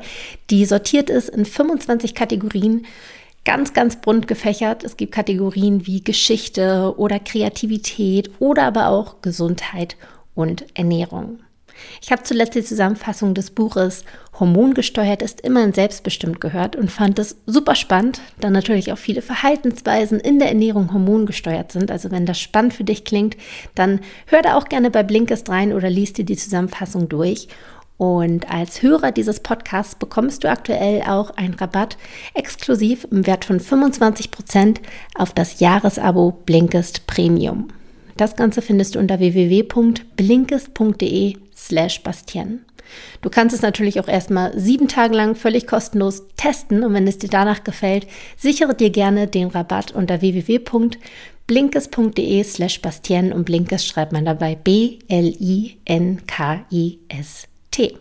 die 0.51 0.65
sortiert 0.65 1.09
ist 1.09 1.29
in 1.29 1.45
25 1.45 2.13
Kategorien, 2.13 2.85
ganz, 3.45 3.73
ganz 3.73 3.97
bunt 3.97 4.27
gefächert. 4.27 4.83
Es 4.83 4.97
gibt 4.97 5.13
Kategorien 5.13 5.85
wie 5.85 6.03
Geschichte 6.03 6.93
oder 6.97 7.19
Kreativität 7.19 8.31
oder 8.39 8.63
aber 8.63 8.89
auch 8.89 9.21
Gesundheit 9.21 9.97
und 10.35 10.65
Ernährung. 10.75 11.39
Ich 12.01 12.11
habe 12.11 12.23
zuletzt 12.23 12.55
die 12.55 12.63
Zusammenfassung 12.63 13.33
des 13.33 13.51
Buches 13.51 14.05
Hormongesteuert 14.39 15.21
ist 15.21 15.41
immerhin 15.41 15.73
selbstbestimmt 15.73 16.41
gehört 16.41 16.75
und 16.75 16.89
fand 16.89 17.19
es 17.19 17.37
super 17.45 17.75
spannend, 17.75 18.19
da 18.39 18.49
natürlich 18.49 18.91
auch 18.91 18.97
viele 18.97 19.21
Verhaltensweisen 19.21 20.19
in 20.19 20.39
der 20.39 20.47
Ernährung 20.49 20.91
hormongesteuert 20.91 21.71
sind. 21.71 21.91
Also 21.91 22.09
wenn 22.09 22.25
das 22.25 22.39
spannend 22.39 22.73
für 22.73 22.83
dich 22.83 23.05
klingt, 23.05 23.37
dann 23.75 24.01
hör 24.25 24.41
da 24.41 24.57
auch 24.57 24.65
gerne 24.65 24.89
bei 24.89 25.03
Blinkist 25.03 25.49
rein 25.49 25.71
oder 25.71 25.89
liest 25.89 26.17
dir 26.17 26.25
die 26.25 26.37
Zusammenfassung 26.37 27.09
durch. 27.09 27.47
Und 27.97 28.51
als 28.51 28.81
Hörer 28.81 29.11
dieses 29.11 29.39
Podcasts 29.39 29.93
bekommst 29.95 30.43
du 30.43 30.49
aktuell 30.49 31.03
auch 31.03 31.29
einen 31.31 31.53
Rabatt 31.53 31.97
exklusiv 32.33 33.07
im 33.11 33.27
Wert 33.27 33.45
von 33.45 33.59
25% 33.59 34.77
auf 35.15 35.33
das 35.33 35.59
Jahresabo 35.59 36.31
Blinkist 36.45 37.05
Premium. 37.07 37.67
Das 38.17 38.35
Ganze 38.35 38.61
findest 38.61 38.95
du 38.95 38.99
unter 38.99 39.19
www.blinkist.de 39.19 41.37
slash 41.55 42.03
Bastien. 42.03 42.65
Du 43.21 43.29
kannst 43.29 43.55
es 43.55 43.61
natürlich 43.61 43.97
auch 43.99 44.07
erstmal 44.07 44.57
sieben 44.59 44.87
Tage 44.87 45.13
lang 45.15 45.35
völlig 45.35 45.67
kostenlos 45.67 46.23
testen 46.35 46.83
und 46.83 46.93
wenn 46.93 47.07
es 47.07 47.17
dir 47.17 47.29
danach 47.29 47.63
gefällt, 47.63 48.07
sichere 48.37 48.75
dir 48.75 48.89
gerne 48.89 49.27
den 49.27 49.47
Rabatt 49.47 49.93
unter 49.93 50.19
www.blinkist.de 50.21 52.43
slash 52.43 52.81
Bastien 52.81 53.31
und 53.33 53.45
Blinkist 53.45 53.87
schreibt 53.87 54.11
man 54.11 54.25
dabei 54.25 54.55
B-L-I-N-K-I-S. 54.55 55.07
T. 57.73 57.97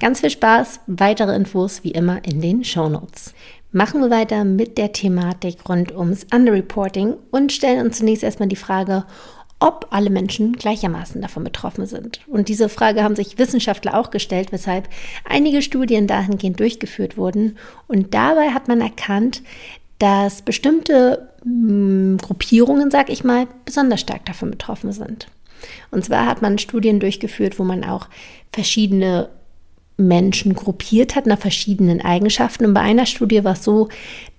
Ganz 0.00 0.20
viel 0.20 0.30
Spaß, 0.30 0.80
weitere 0.86 1.36
Infos 1.36 1.84
wie 1.84 1.90
immer 1.90 2.24
in 2.24 2.40
den 2.40 2.64
Show 2.64 2.88
Notes. 2.88 3.34
Machen 3.70 4.00
wir 4.00 4.10
weiter 4.10 4.44
mit 4.44 4.78
der 4.78 4.92
Thematik 4.92 5.68
rund 5.68 5.94
ums 5.94 6.26
Underreporting 6.32 7.14
und 7.30 7.52
stellen 7.52 7.84
uns 7.84 7.98
zunächst 7.98 8.24
erstmal 8.24 8.48
die 8.48 8.56
Frage, 8.56 9.04
ob 9.60 9.88
alle 9.90 10.08
Menschen 10.08 10.54
gleichermaßen 10.54 11.20
davon 11.20 11.44
betroffen 11.44 11.84
sind. 11.86 12.20
Und 12.26 12.48
diese 12.48 12.70
Frage 12.70 13.02
haben 13.02 13.16
sich 13.16 13.38
Wissenschaftler 13.38 13.98
auch 13.98 14.10
gestellt, 14.10 14.50
weshalb 14.50 14.88
einige 15.28 15.60
Studien 15.60 16.06
dahingehend 16.06 16.58
durchgeführt 16.58 17.18
wurden. 17.18 17.58
Und 17.88 18.14
dabei 18.14 18.50
hat 18.50 18.68
man 18.68 18.80
erkannt, 18.80 19.42
dass 19.98 20.40
bestimmte 20.40 21.28
hm, 21.42 22.16
Gruppierungen, 22.20 22.90
sag 22.90 23.10
ich 23.10 23.24
mal, 23.24 23.46
besonders 23.66 24.00
stark 24.00 24.24
davon 24.24 24.50
betroffen 24.50 24.92
sind. 24.92 25.26
Und 25.90 26.04
zwar 26.04 26.26
hat 26.26 26.42
man 26.42 26.58
Studien 26.58 27.00
durchgeführt, 27.00 27.58
wo 27.58 27.64
man 27.64 27.84
auch 27.84 28.08
verschiedene 28.52 29.28
Menschen 29.96 30.54
gruppiert 30.54 31.16
hat 31.16 31.26
nach 31.26 31.38
verschiedenen 31.38 32.00
Eigenschaften. 32.00 32.66
Und 32.66 32.74
bei 32.74 32.80
einer 32.80 33.06
Studie 33.06 33.44
war 33.44 33.54
es 33.54 33.64
so, 33.64 33.88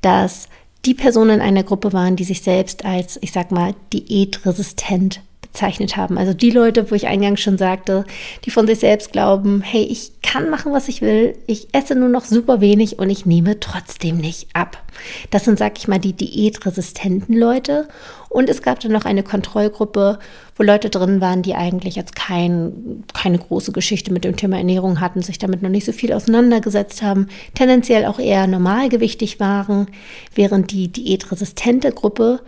dass 0.01 0.49
die 0.85 0.93
Personen 0.93 1.35
in 1.35 1.41
einer 1.41 1.63
Gruppe 1.63 1.93
waren, 1.93 2.15
die 2.15 2.23
sich 2.23 2.41
selbst 2.41 2.85
als, 2.85 3.17
ich 3.21 3.31
sag 3.31 3.51
mal, 3.51 3.73
diätresistent 3.91 5.21
bezeichnet 5.57 5.97
haben. 5.97 6.19
Also 6.19 6.35
die 6.35 6.51
Leute, 6.51 6.91
wo 6.91 6.95
ich 6.95 7.07
eingangs 7.07 7.41
schon 7.41 7.57
sagte, 7.57 8.05
die 8.45 8.51
von 8.51 8.67
sich 8.67 8.77
selbst 8.77 9.11
glauben, 9.11 9.61
hey, 9.61 9.81
ich 9.81 10.11
kann 10.21 10.51
machen, 10.51 10.71
was 10.71 10.87
ich 10.87 11.01
will, 11.01 11.35
ich 11.47 11.69
esse 11.71 11.95
nur 11.95 12.09
noch 12.09 12.25
super 12.25 12.61
wenig 12.61 12.99
und 12.99 13.09
ich 13.09 13.25
nehme 13.25 13.59
trotzdem 13.59 14.17
nicht 14.17 14.49
ab. 14.53 14.83
Das 15.31 15.45
sind, 15.45 15.57
sag 15.57 15.79
ich 15.79 15.87
mal, 15.87 15.97
die 15.97 16.13
diätresistenten 16.13 17.35
Leute. 17.35 17.87
Und 18.29 18.49
es 18.49 18.61
gab 18.61 18.79
dann 18.81 18.91
noch 18.91 19.05
eine 19.05 19.23
Kontrollgruppe, 19.23 20.19
wo 20.55 20.63
Leute 20.63 20.91
drin 20.91 21.21
waren, 21.21 21.41
die 21.41 21.55
eigentlich 21.55 21.95
jetzt 21.95 22.15
kein, 22.15 23.03
keine 23.15 23.39
große 23.39 23.71
Geschichte 23.71 24.13
mit 24.13 24.25
dem 24.25 24.35
Thema 24.35 24.57
Ernährung 24.57 24.99
hatten, 24.99 25.23
sich 25.23 25.39
damit 25.39 25.63
noch 25.63 25.71
nicht 25.71 25.85
so 25.85 25.91
viel 25.91 26.13
auseinandergesetzt 26.13 27.01
haben, 27.01 27.29
tendenziell 27.55 28.05
auch 28.05 28.19
eher 28.19 28.45
normalgewichtig 28.45 29.39
waren, 29.39 29.87
während 30.35 30.71
die 30.71 30.89
diätresistente 30.89 31.91
Gruppe 31.91 32.41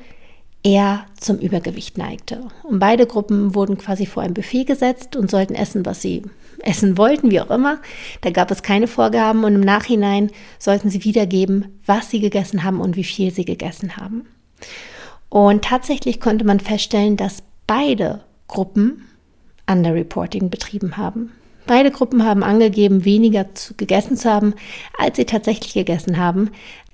eher 0.64 1.06
zum 1.20 1.38
Übergewicht 1.38 1.98
neigte. 1.98 2.48
Und 2.64 2.80
beide 2.80 3.06
Gruppen 3.06 3.56
wurden 3.56 3.78
quasi 3.78 4.06
vor 4.06 4.24
ein 4.24 4.34
Buffet 4.34 4.66
gesetzt 4.66 5.16
und 5.16 5.32
sollten 5.32 5.56
essen, 5.56 5.86
was 5.86 6.02
sie 6.02 6.24
essen 6.60 6.98
wollten, 6.98 7.32
wie 7.32 7.40
auch 7.40 7.50
immer. 7.50 7.80
Da 8.22 8.32
gab 8.32 8.52
es 8.52 8.64
keine 8.64 8.88
Vorgaben 8.88 9.44
und 9.44 9.56
im 9.56 9.62
Nachhinein 9.62 10.32
sollten 10.58 10.90
sie 10.90 11.04
wiedergeben, 11.04 11.80
was 11.86 12.10
sie 12.10 12.20
gegessen 12.20 12.64
haben 12.64 12.82
und 12.82 12.96
wie 12.96 13.04
viel 13.04 13.32
sie 13.32 13.46
gegessen 13.46 13.96
haben. 13.98 14.26
Und 15.30 15.64
tatsächlich 15.64 16.20
konnte 16.20 16.46
man 16.46 16.60
feststellen, 16.60 17.16
dass 17.16 17.44
beide 17.68 18.24
Gruppen 18.48 19.06
Underreporting 19.70 20.50
betrieben 20.50 20.98
haben. 20.98 21.32
Beide 21.68 21.92
Gruppen 21.92 22.26
haben 22.26 22.44
angegeben, 22.44 23.06
weniger 23.06 23.54
zu, 23.54 23.76
gegessen 23.76 24.18
zu 24.18 24.28
haben, 24.28 24.56
als 24.98 25.18
sie 25.18 25.26
tatsächlich 25.26 25.74
gegessen 25.74 26.18
haben. 26.18 26.50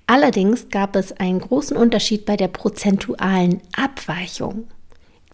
Allerdings 0.07 0.69
gab 0.69 0.95
es 0.95 1.13
einen 1.13 1.39
großen 1.39 1.75
Unterschied 1.75 2.25
bei 2.25 2.37
der 2.37 2.47
prozentualen 2.47 3.61
Abweichung. 3.75 4.67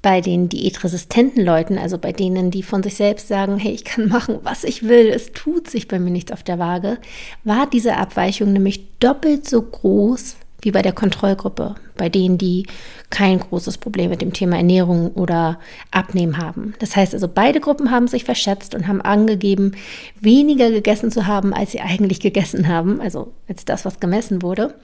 Bei 0.01 0.21
den 0.21 0.49
diätresistenten 0.49 1.45
Leuten, 1.45 1.77
also 1.77 1.97
bei 1.99 2.11
denen, 2.11 2.49
die 2.49 2.63
von 2.63 2.81
sich 2.81 2.95
selbst 2.95 3.27
sagen, 3.27 3.57
hey, 3.57 3.71
ich 3.71 3.83
kann 3.83 4.07
machen, 4.07 4.39
was 4.41 4.63
ich 4.63 4.83
will, 4.83 5.09
es 5.09 5.31
tut 5.31 5.69
sich 5.69 5.87
bei 5.87 5.99
mir 5.99 6.09
nichts 6.09 6.31
auf 6.31 6.41
der 6.41 6.57
Waage, 6.57 6.97
war 7.43 7.69
diese 7.69 7.97
Abweichung 7.97 8.51
nämlich 8.53 8.87
doppelt 8.99 9.47
so 9.47 9.61
groß 9.61 10.37
wie 10.61 10.71
bei 10.71 10.81
der 10.81 10.93
Kontrollgruppe, 10.93 11.75
bei 11.97 12.09
denen, 12.09 12.37
die 12.37 12.67
kein 13.09 13.39
großes 13.39 13.77
Problem 13.77 14.09
mit 14.09 14.21
dem 14.21 14.33
Thema 14.33 14.57
Ernährung 14.57 15.11
oder 15.11 15.59
Abnehmen 15.91 16.37
haben. 16.37 16.73
Das 16.79 16.95
heißt 16.95 17.13
also, 17.13 17.27
beide 17.27 17.59
Gruppen 17.59 17.91
haben 17.91 18.07
sich 18.07 18.23
verschätzt 18.23 18.75
und 18.75 18.87
haben 18.87 19.01
angegeben, 19.01 19.73
weniger 20.19 20.69
gegessen 20.69 21.11
zu 21.11 21.27
haben, 21.27 21.53
als 21.53 21.71
sie 21.71 21.81
eigentlich 21.81 22.19
gegessen 22.19 22.67
haben, 22.67 23.01
also 23.01 23.33
als 23.47 23.65
das, 23.65 23.85
was 23.85 23.99
gemessen 23.99 24.41
wurde. 24.41 24.75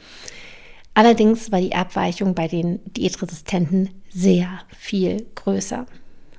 Allerdings 0.94 1.52
war 1.52 1.62
die 1.62 1.76
Abweichung 1.76 2.34
bei 2.34 2.48
den 2.48 2.80
Diätresistenten 2.86 3.90
sehr 4.10 4.48
viel 4.76 5.28
größer. 5.36 5.86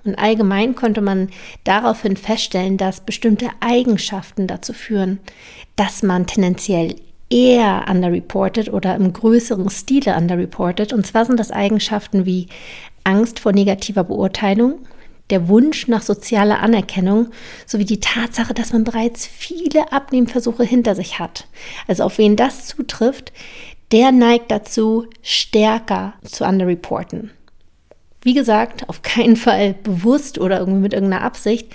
Und 0.05 0.19
allgemein 0.19 0.75
konnte 0.75 1.01
man 1.01 1.29
daraufhin 1.65 2.17
feststellen, 2.17 2.77
dass 2.77 3.05
bestimmte 3.05 3.51
Eigenschaften 3.61 4.47
dazu 4.47 4.73
führen, 4.73 5.21
dass 5.77 6.03
man 6.03 6.27
tendenziell 6.27 6.97
eher 7.31 7.87
underreported 7.89 8.73
oder 8.73 8.95
im 8.95 9.13
größeren 9.13 9.69
Stile 9.71 10.17
underreported. 10.17 10.93
Und 10.93 11.07
zwar 11.07 11.25
sind 11.25 11.39
das 11.39 11.51
Eigenschaften 11.51 12.27
wie 12.27 12.49
Angst 13.05 13.41
vor 13.41 13.53
negativer 13.53 14.05
Beurteilung, 14.05 14.81
der 15.31 15.49
Wunsch 15.49 15.89
nach 15.89 16.03
sozialer 16.03 16.61
Anerkennung 16.61 17.29
sowie 17.67 17.85
die 17.85 18.01
Tatsache, 18.01 18.55
dass 18.55 18.73
man 18.73 18.85
bereits 18.85 19.27
viele 19.27 19.93
Abnehmversuche 19.93 20.65
hinter 20.65 20.95
sich 20.95 21.19
hat. 21.19 21.47
Also 21.87 22.05
auf 22.05 22.19
wen 22.19 22.37
das 22.37 22.67
zutrifft, 22.67 23.33
der 23.93 24.13
neigt 24.13 24.51
dazu, 24.51 25.07
stärker 25.23 26.15
zu 26.25 26.45
underreporten. 26.45 27.31
Wie 28.23 28.35
gesagt, 28.35 28.89
auf 28.89 29.03
keinen 29.03 29.37
Fall 29.37 29.75
bewusst 29.75 30.39
oder 30.39 30.59
irgendwie 30.59 30.81
mit 30.81 30.93
irgendeiner 30.93 31.25
Absicht, 31.25 31.69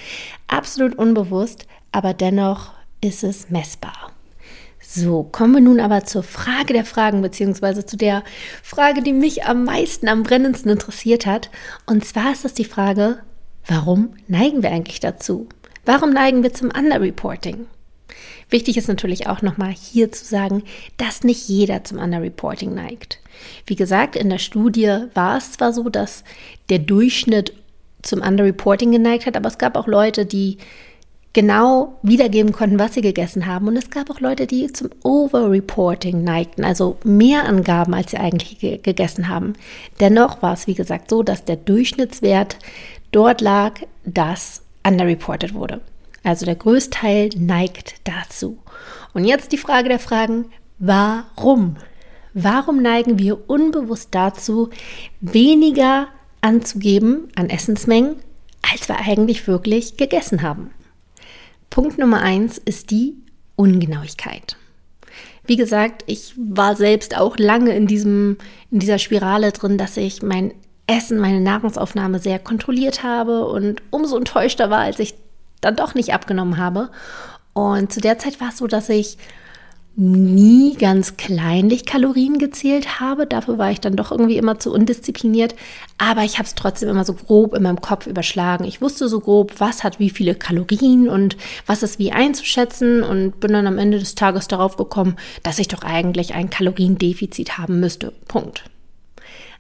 absolut 0.47 0.95
unbewusst, 0.95 1.67
aber 1.91 2.13
dennoch 2.13 2.71
ist 3.01 3.23
es 3.23 3.49
messbar. 3.49 4.12
So, 4.85 5.23
kommen 5.23 5.53
wir 5.53 5.61
nun 5.61 5.79
aber 5.79 6.03
zur 6.03 6.23
Frage 6.23 6.73
der 6.73 6.85
Fragen, 6.85 7.21
beziehungsweise 7.21 7.85
zu 7.85 7.95
der 7.95 8.23
Frage, 8.61 9.01
die 9.01 9.13
mich 9.13 9.45
am 9.45 9.63
meisten, 9.63 10.09
am 10.09 10.23
brennendsten 10.23 10.71
interessiert 10.71 11.25
hat. 11.25 11.49
Und 11.85 12.05
zwar 12.05 12.33
ist 12.33 12.43
das 12.43 12.53
die 12.53 12.65
Frage, 12.65 13.19
warum 13.65 14.13
neigen 14.27 14.61
wir 14.61 14.71
eigentlich 14.71 14.99
dazu? 14.99 15.47
Warum 15.85 16.11
neigen 16.11 16.43
wir 16.43 16.53
zum 16.53 16.69
Underreporting? 16.69 17.65
Wichtig 18.49 18.77
ist 18.77 18.89
natürlich 18.89 19.27
auch 19.27 19.41
nochmal 19.41 19.71
hier 19.71 20.11
zu 20.11 20.25
sagen, 20.25 20.63
dass 20.97 21.23
nicht 21.23 21.47
jeder 21.47 21.83
zum 21.83 21.97
Underreporting 21.97 22.73
neigt. 22.73 23.19
Wie 23.65 23.75
gesagt, 23.75 24.15
in 24.15 24.29
der 24.29 24.37
Studie 24.37 25.05
war 25.13 25.37
es 25.37 25.53
zwar 25.53 25.73
so, 25.73 25.89
dass 25.89 26.23
der 26.69 26.79
Durchschnitt 26.79 27.53
zum 28.01 28.21
Underreporting 28.21 28.91
geneigt 28.91 29.25
hat, 29.25 29.37
aber 29.37 29.47
es 29.47 29.57
gab 29.57 29.77
auch 29.77 29.87
Leute, 29.87 30.25
die 30.25 30.57
genau 31.33 31.97
wiedergeben 32.03 32.51
konnten, 32.51 32.79
was 32.79 32.93
sie 32.93 33.01
gegessen 33.01 33.47
haben. 33.47 33.67
Und 33.67 33.75
es 33.75 33.89
gab 33.89 34.09
auch 34.09 34.19
Leute, 34.19 34.45
die 34.45 34.71
zum 34.71 34.89
Overreporting 35.03 36.23
neigten, 36.23 36.63
also 36.63 36.97
mehr 37.03 37.45
Angaben, 37.45 37.93
als 37.93 38.11
sie 38.11 38.17
eigentlich 38.17 38.59
ge 38.59 38.77
gegessen 38.77 39.27
haben. 39.27 39.53
Dennoch 39.99 40.41
war 40.41 40.53
es, 40.53 40.67
wie 40.67 40.75
gesagt, 40.75 41.09
so, 41.09 41.23
dass 41.23 41.43
der 41.43 41.55
Durchschnittswert 41.55 42.57
dort 43.11 43.41
lag, 43.41 43.81
dass 44.05 44.61
underreported 44.87 45.53
wurde. 45.53 45.81
Also 46.23 46.45
der 46.45 46.55
Größteil 46.55 47.29
neigt 47.35 47.95
dazu. 48.05 48.59
Und 49.13 49.25
jetzt 49.25 49.51
die 49.51 49.57
Frage 49.57 49.89
der 49.89 49.99
Fragen, 49.99 50.45
warum? 50.79 51.77
Warum 52.33 52.81
neigen 52.81 53.19
wir 53.19 53.49
unbewusst 53.49 54.09
dazu, 54.11 54.69
weniger 55.19 56.07
anzugeben 56.41 57.29
an 57.35 57.49
Essensmengen, 57.49 58.15
als 58.71 58.87
wir 58.87 58.99
eigentlich 58.99 59.47
wirklich 59.47 59.97
gegessen 59.97 60.41
haben? 60.41 60.71
Punkt 61.73 61.97
Nummer 61.97 62.21
eins 62.21 62.59
ist 62.59 62.91
die 62.91 63.15
Ungenauigkeit. 63.55 64.57
Wie 65.43 65.55
gesagt, 65.55 66.03
ich 66.05 66.35
war 66.37 66.75
selbst 66.75 67.17
auch 67.17 67.35
lange 67.39 67.75
in, 67.75 67.87
diesem, 67.87 68.37
in 68.69 68.77
dieser 68.77 68.99
Spirale 68.99 69.51
drin, 69.51 69.79
dass 69.79 69.97
ich 69.97 70.21
mein 70.21 70.53
Essen, 70.85 71.17
meine 71.17 71.41
Nahrungsaufnahme 71.41 72.19
sehr 72.19 72.37
kontrolliert 72.37 73.01
habe 73.01 73.47
und 73.47 73.81
umso 73.89 74.17
enttäuschter 74.17 74.69
war, 74.69 74.81
als 74.81 74.99
ich 74.99 75.15
dann 75.61 75.75
doch 75.75 75.95
nicht 75.95 76.13
abgenommen 76.13 76.59
habe. 76.59 76.91
Und 77.53 77.91
zu 77.91 78.01
der 78.01 78.19
Zeit 78.19 78.39
war 78.39 78.49
es 78.49 78.57
so, 78.57 78.67
dass 78.67 78.87
ich 78.89 79.17
nie 79.95 80.75
ganz 80.75 81.17
kleinlich 81.17 81.85
Kalorien 81.85 82.39
gezählt 82.39 82.99
habe. 82.99 83.27
Dafür 83.27 83.59
war 83.59 83.69
ich 83.69 83.79
dann 83.79 83.95
doch 83.95 84.11
irgendwie 84.11 84.37
immer 84.37 84.57
zu 84.57 84.73
undiszipliniert. 84.73 85.53
Aber 85.99 86.23
ich 86.23 86.39
habe 86.39 86.47
es 86.47 86.55
trotzdem 86.55 86.89
immer 86.89 87.05
so 87.05 87.13
grob 87.13 87.53
in 87.53 87.61
meinem 87.61 87.79
Kopf 87.79 88.07
überschlagen. 88.07 88.65
Ich 88.65 88.81
wusste 88.81 89.07
so 89.07 89.19
grob, 89.19 89.59
was 89.59 89.83
hat 89.83 89.99
wie 89.99 90.09
viele 90.09 90.33
Kalorien 90.33 91.09
und 91.09 91.37
was 91.67 91.83
ist 91.83 91.99
wie 91.99 92.11
einzuschätzen 92.11 93.03
und 93.03 93.39
bin 93.39 93.53
dann 93.53 93.67
am 93.67 93.77
Ende 93.77 93.99
des 93.99 94.15
Tages 94.15 94.47
darauf 94.47 94.77
gekommen, 94.77 95.15
dass 95.43 95.59
ich 95.59 95.67
doch 95.67 95.83
eigentlich 95.83 96.33
ein 96.33 96.49
Kaloriendefizit 96.49 97.59
haben 97.59 97.79
müsste. 97.79 98.13
Punkt. 98.27 98.63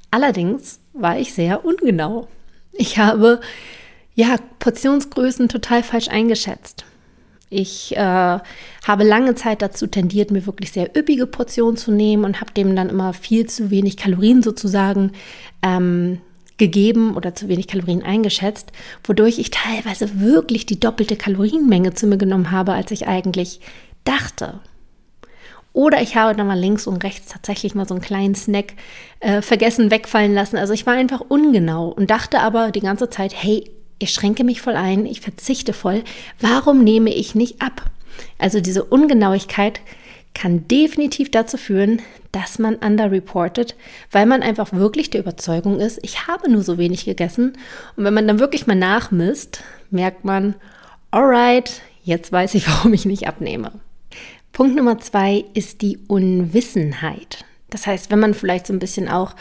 Allerdings 0.09 0.79
war 0.93 1.19
ich 1.19 1.33
sehr 1.33 1.63
ungenau. 1.63 2.27
Ich 2.71 2.97
habe 2.97 3.39
ja 4.15 4.37
Portionsgrößen 4.57 5.47
total 5.47 5.83
falsch 5.83 6.07
eingeschätzt. 6.07 6.85
Ich 7.53 7.95
äh, 7.95 7.99
habe 7.99 9.03
lange 9.03 9.35
Zeit 9.35 9.61
dazu 9.61 9.87
tendiert, 9.87 10.31
mir 10.31 10.45
wirklich 10.45 10.71
sehr 10.71 10.97
üppige 10.97 11.27
Portionen 11.27 11.77
zu 11.77 11.91
nehmen 11.91 12.25
und 12.25 12.41
habe 12.41 12.51
dem 12.53 12.75
dann 12.75 12.89
immer 12.89 13.13
viel 13.13 13.45
zu 13.45 13.69
wenig 13.69 13.97
Kalorien 13.97 14.41
sozusagen 14.41 15.11
ähm, 15.61 16.19
gegeben 16.57 17.15
oder 17.15 17.35
zu 17.35 17.47
wenig 17.47 17.67
Kalorien 17.67 18.03
eingeschätzt, 18.03 18.71
wodurch 19.03 19.39
ich 19.39 19.51
teilweise 19.51 20.19
wirklich 20.19 20.65
die 20.65 20.79
doppelte 20.79 21.15
Kalorienmenge 21.15 21.93
zu 21.93 22.07
mir 22.07 22.17
genommen 22.17 22.51
habe, 22.51 22.73
als 22.73 22.91
ich 22.91 23.07
eigentlich 23.07 23.59
dachte. 24.03 24.59
Oder 25.73 26.01
ich 26.01 26.15
habe 26.15 26.35
dann 26.35 26.47
mal 26.47 26.59
links 26.59 26.85
und 26.85 27.03
rechts 27.03 27.31
tatsächlich 27.31 27.73
mal 27.73 27.87
so 27.87 27.95
einen 27.95 28.03
kleinen 28.03 28.35
Snack 28.35 28.73
äh, 29.19 29.41
vergessen 29.41 29.89
wegfallen 29.89 30.33
lassen. 30.33 30.57
Also 30.57 30.73
ich 30.73 30.85
war 30.85 30.93
einfach 30.93 31.21
ungenau 31.21 31.89
und 31.89 32.11
dachte 32.11 32.39
aber 32.39 32.71
die 32.71 32.81
ganze 32.81 33.09
Zeit, 33.09 33.33
hey, 33.35 33.69
ich 33.99 34.11
schränke 34.11 34.43
mich 34.43 34.61
voll 34.61 34.75
ein, 34.75 35.05
ich 35.05 35.21
verzichte 35.21 35.73
voll. 35.73 36.03
Warum 36.39 36.83
nehme 36.83 37.13
ich 37.13 37.35
nicht 37.35 37.61
ab? 37.61 37.89
Also 38.37 38.59
diese 38.59 38.83
Ungenauigkeit 38.83 39.81
kann 40.33 40.67
definitiv 40.67 41.31
dazu 41.31 41.57
führen, 41.57 42.01
dass 42.31 42.57
man 42.57 42.75
underreported, 42.75 43.75
weil 44.11 44.25
man 44.25 44.41
einfach 44.41 44.73
wirklich 44.73 45.09
der 45.11 45.21
Überzeugung 45.21 45.79
ist, 45.79 45.99
ich 46.01 46.27
habe 46.27 46.51
nur 46.51 46.63
so 46.63 46.77
wenig 46.77 47.05
gegessen. 47.05 47.53
Und 47.95 48.03
wenn 48.03 48.13
man 48.13 48.27
dann 48.27 48.39
wirklich 48.39 48.65
mal 48.65 48.75
nachmisst, 48.75 49.63
merkt 49.91 50.25
man, 50.25 50.55
alright, 51.11 51.81
jetzt 52.03 52.31
weiß 52.31 52.55
ich, 52.55 52.67
warum 52.67 52.93
ich 52.93 53.05
nicht 53.05 53.27
abnehme. 53.27 53.71
Punkt 54.51 54.75
Nummer 54.75 54.99
zwei 54.99 55.45
ist 55.53 55.81
die 55.81 55.99
Unwissenheit. 56.07 57.45
Das 57.69 57.87
heißt, 57.87 58.11
wenn 58.11 58.19
man 58.19 58.33
vielleicht 58.33 58.67
so 58.67 58.73
ein 58.73 58.79
bisschen 58.79 59.09
auch 59.09 59.35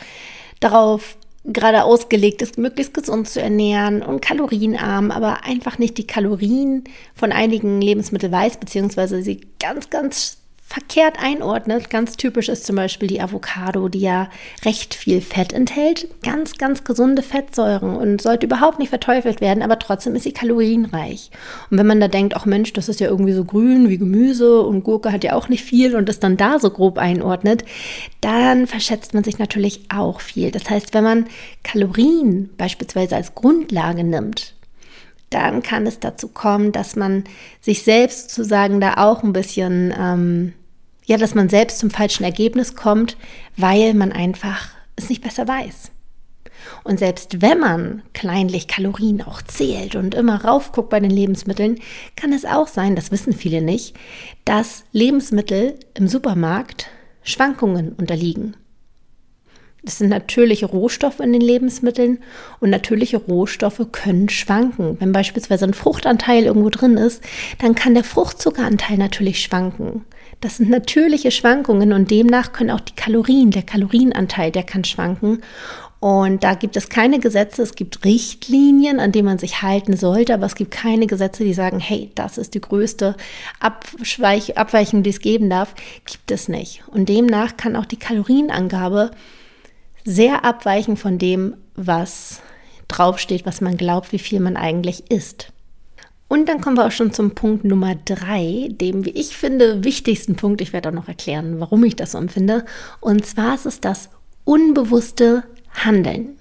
darauf 0.60 1.16
gerade 1.44 1.84
ausgelegt 1.84 2.42
ist, 2.42 2.58
möglichst 2.58 2.94
gesund 2.94 3.28
zu 3.28 3.40
ernähren 3.40 4.02
und 4.02 4.22
kalorienarm, 4.22 5.10
aber 5.10 5.44
einfach 5.44 5.78
nicht 5.78 5.98
die 5.98 6.06
Kalorien 6.06 6.84
von 7.14 7.32
einigen 7.32 7.80
Lebensmitteln 7.80 8.32
weiß, 8.32 8.58
beziehungsweise 8.58 9.22
sie 9.22 9.40
ganz, 9.58 9.90
ganz 9.90 10.41
verkehrt 10.72 11.18
einordnet. 11.22 11.90
Ganz 11.90 12.16
typisch 12.16 12.48
ist 12.48 12.64
zum 12.64 12.76
Beispiel 12.76 13.06
die 13.06 13.20
Avocado, 13.20 13.90
die 13.90 14.00
ja 14.00 14.30
recht 14.64 14.94
viel 14.94 15.20
Fett 15.20 15.52
enthält. 15.52 16.08
Ganz, 16.22 16.56
ganz 16.56 16.82
gesunde 16.82 17.20
Fettsäuren 17.20 17.94
und 17.94 18.22
sollte 18.22 18.46
überhaupt 18.46 18.78
nicht 18.78 18.88
verteufelt 18.88 19.42
werden, 19.42 19.62
aber 19.62 19.78
trotzdem 19.78 20.14
ist 20.14 20.22
sie 20.22 20.32
kalorienreich. 20.32 21.30
Und 21.70 21.76
wenn 21.76 21.86
man 21.86 22.00
da 22.00 22.08
denkt, 22.08 22.34
ach 22.34 22.46
Mensch, 22.46 22.72
das 22.72 22.88
ist 22.88 23.00
ja 23.00 23.08
irgendwie 23.08 23.34
so 23.34 23.44
grün 23.44 23.90
wie 23.90 23.98
Gemüse 23.98 24.62
und 24.62 24.82
Gurke 24.82 25.12
hat 25.12 25.24
ja 25.24 25.34
auch 25.34 25.50
nicht 25.50 25.62
viel 25.62 25.94
und 25.94 26.08
das 26.08 26.20
dann 26.20 26.38
da 26.38 26.58
so 26.58 26.70
grob 26.70 26.96
einordnet, 26.96 27.66
dann 28.22 28.66
verschätzt 28.66 29.12
man 29.12 29.24
sich 29.24 29.38
natürlich 29.38 29.82
auch 29.94 30.22
viel. 30.22 30.52
Das 30.52 30.70
heißt, 30.70 30.94
wenn 30.94 31.04
man 31.04 31.26
Kalorien 31.64 32.48
beispielsweise 32.56 33.16
als 33.16 33.34
Grundlage 33.34 34.04
nimmt, 34.04 34.54
dann 35.28 35.62
kann 35.62 35.86
es 35.86 36.00
dazu 36.00 36.28
kommen, 36.28 36.72
dass 36.72 36.96
man 36.96 37.24
sich 37.60 37.82
selbst 37.82 38.30
sozusagen 38.30 38.80
da 38.80 38.94
auch 38.96 39.22
ein 39.22 39.34
bisschen 39.34 39.92
ähm, 39.98 40.52
ja, 41.04 41.16
dass 41.16 41.34
man 41.34 41.48
selbst 41.48 41.78
zum 41.78 41.90
falschen 41.90 42.24
Ergebnis 42.24 42.74
kommt, 42.74 43.16
weil 43.56 43.94
man 43.94 44.12
einfach 44.12 44.68
es 44.96 45.08
nicht 45.08 45.22
besser 45.22 45.48
weiß. 45.48 45.90
Und 46.84 46.98
selbst 46.98 47.42
wenn 47.42 47.58
man 47.58 48.02
kleinlich 48.12 48.68
Kalorien 48.68 49.22
auch 49.22 49.42
zählt 49.42 49.94
und 49.94 50.14
immer 50.14 50.44
raufguckt 50.44 50.90
bei 50.90 51.00
den 51.00 51.10
Lebensmitteln, 51.10 51.80
kann 52.16 52.32
es 52.32 52.44
auch 52.44 52.68
sein, 52.68 52.96
das 52.96 53.10
wissen 53.10 53.32
viele 53.32 53.62
nicht, 53.62 53.96
dass 54.44 54.84
Lebensmittel 54.92 55.78
im 55.94 56.08
Supermarkt 56.08 56.88
Schwankungen 57.22 57.92
unterliegen. 57.92 58.56
Das 59.84 59.98
sind 59.98 60.10
natürliche 60.10 60.66
Rohstoffe 60.66 61.18
in 61.18 61.32
den 61.32 61.40
Lebensmitteln 61.40 62.20
und 62.60 62.70
natürliche 62.70 63.16
Rohstoffe 63.16 63.84
können 63.90 64.28
schwanken. 64.28 64.96
Wenn 65.00 65.10
beispielsweise 65.10 65.64
ein 65.64 65.74
Fruchtanteil 65.74 66.44
irgendwo 66.44 66.70
drin 66.70 66.96
ist, 66.96 67.20
dann 67.58 67.74
kann 67.74 67.94
der 67.94 68.04
Fruchtzuckeranteil 68.04 68.96
natürlich 68.96 69.42
schwanken. 69.42 70.04
Das 70.42 70.56
sind 70.56 70.70
natürliche 70.70 71.30
Schwankungen 71.30 71.92
und 71.92 72.10
demnach 72.10 72.52
können 72.52 72.72
auch 72.72 72.80
die 72.80 72.96
Kalorien, 72.96 73.52
der 73.52 73.62
Kalorienanteil, 73.62 74.50
der 74.50 74.64
kann 74.64 74.82
schwanken. 74.82 75.40
Und 76.00 76.42
da 76.42 76.54
gibt 76.54 76.76
es 76.76 76.88
keine 76.88 77.20
Gesetze, 77.20 77.62
es 77.62 77.76
gibt 77.76 78.04
Richtlinien, 78.04 78.98
an 78.98 79.12
denen 79.12 79.26
man 79.26 79.38
sich 79.38 79.62
halten 79.62 79.96
sollte, 79.96 80.34
aber 80.34 80.46
es 80.46 80.56
gibt 80.56 80.72
keine 80.72 81.06
Gesetze, 81.06 81.44
die 81.44 81.54
sagen, 81.54 81.78
hey, 81.78 82.10
das 82.16 82.38
ist 82.38 82.54
die 82.54 82.60
größte 82.60 83.16
Abweich 83.60 84.58
Abweichung, 84.58 85.04
die 85.04 85.10
es 85.10 85.20
geben 85.20 85.48
darf. 85.48 85.76
Gibt 86.06 86.32
es 86.32 86.48
nicht. 86.48 86.82
Und 86.88 87.08
demnach 87.08 87.56
kann 87.56 87.76
auch 87.76 87.86
die 87.86 88.00
Kalorienangabe 88.00 89.12
sehr 90.04 90.44
abweichen 90.44 90.96
von 90.96 91.18
dem, 91.18 91.54
was 91.76 92.40
draufsteht, 92.88 93.46
was 93.46 93.60
man 93.60 93.76
glaubt, 93.76 94.10
wie 94.10 94.18
viel 94.18 94.40
man 94.40 94.56
eigentlich 94.56 95.08
isst. 95.08 95.52
Und 96.32 96.48
dann 96.48 96.62
kommen 96.62 96.78
wir 96.78 96.86
auch 96.86 96.92
schon 96.92 97.12
zum 97.12 97.32
Punkt 97.32 97.62
Nummer 97.62 97.94
drei, 97.94 98.70
dem, 98.70 99.04
wie 99.04 99.10
ich 99.10 99.36
finde, 99.36 99.84
wichtigsten 99.84 100.34
Punkt. 100.34 100.62
Ich 100.62 100.72
werde 100.72 100.88
auch 100.88 100.94
noch 100.94 101.06
erklären, 101.06 101.60
warum 101.60 101.84
ich 101.84 101.94
das 101.94 102.12
so 102.12 102.18
empfinde. 102.18 102.64
Und 103.00 103.26
zwar 103.26 103.54
ist 103.54 103.66
es 103.66 103.82
das 103.82 104.08
unbewusste 104.44 105.44
Handeln. 105.74 106.38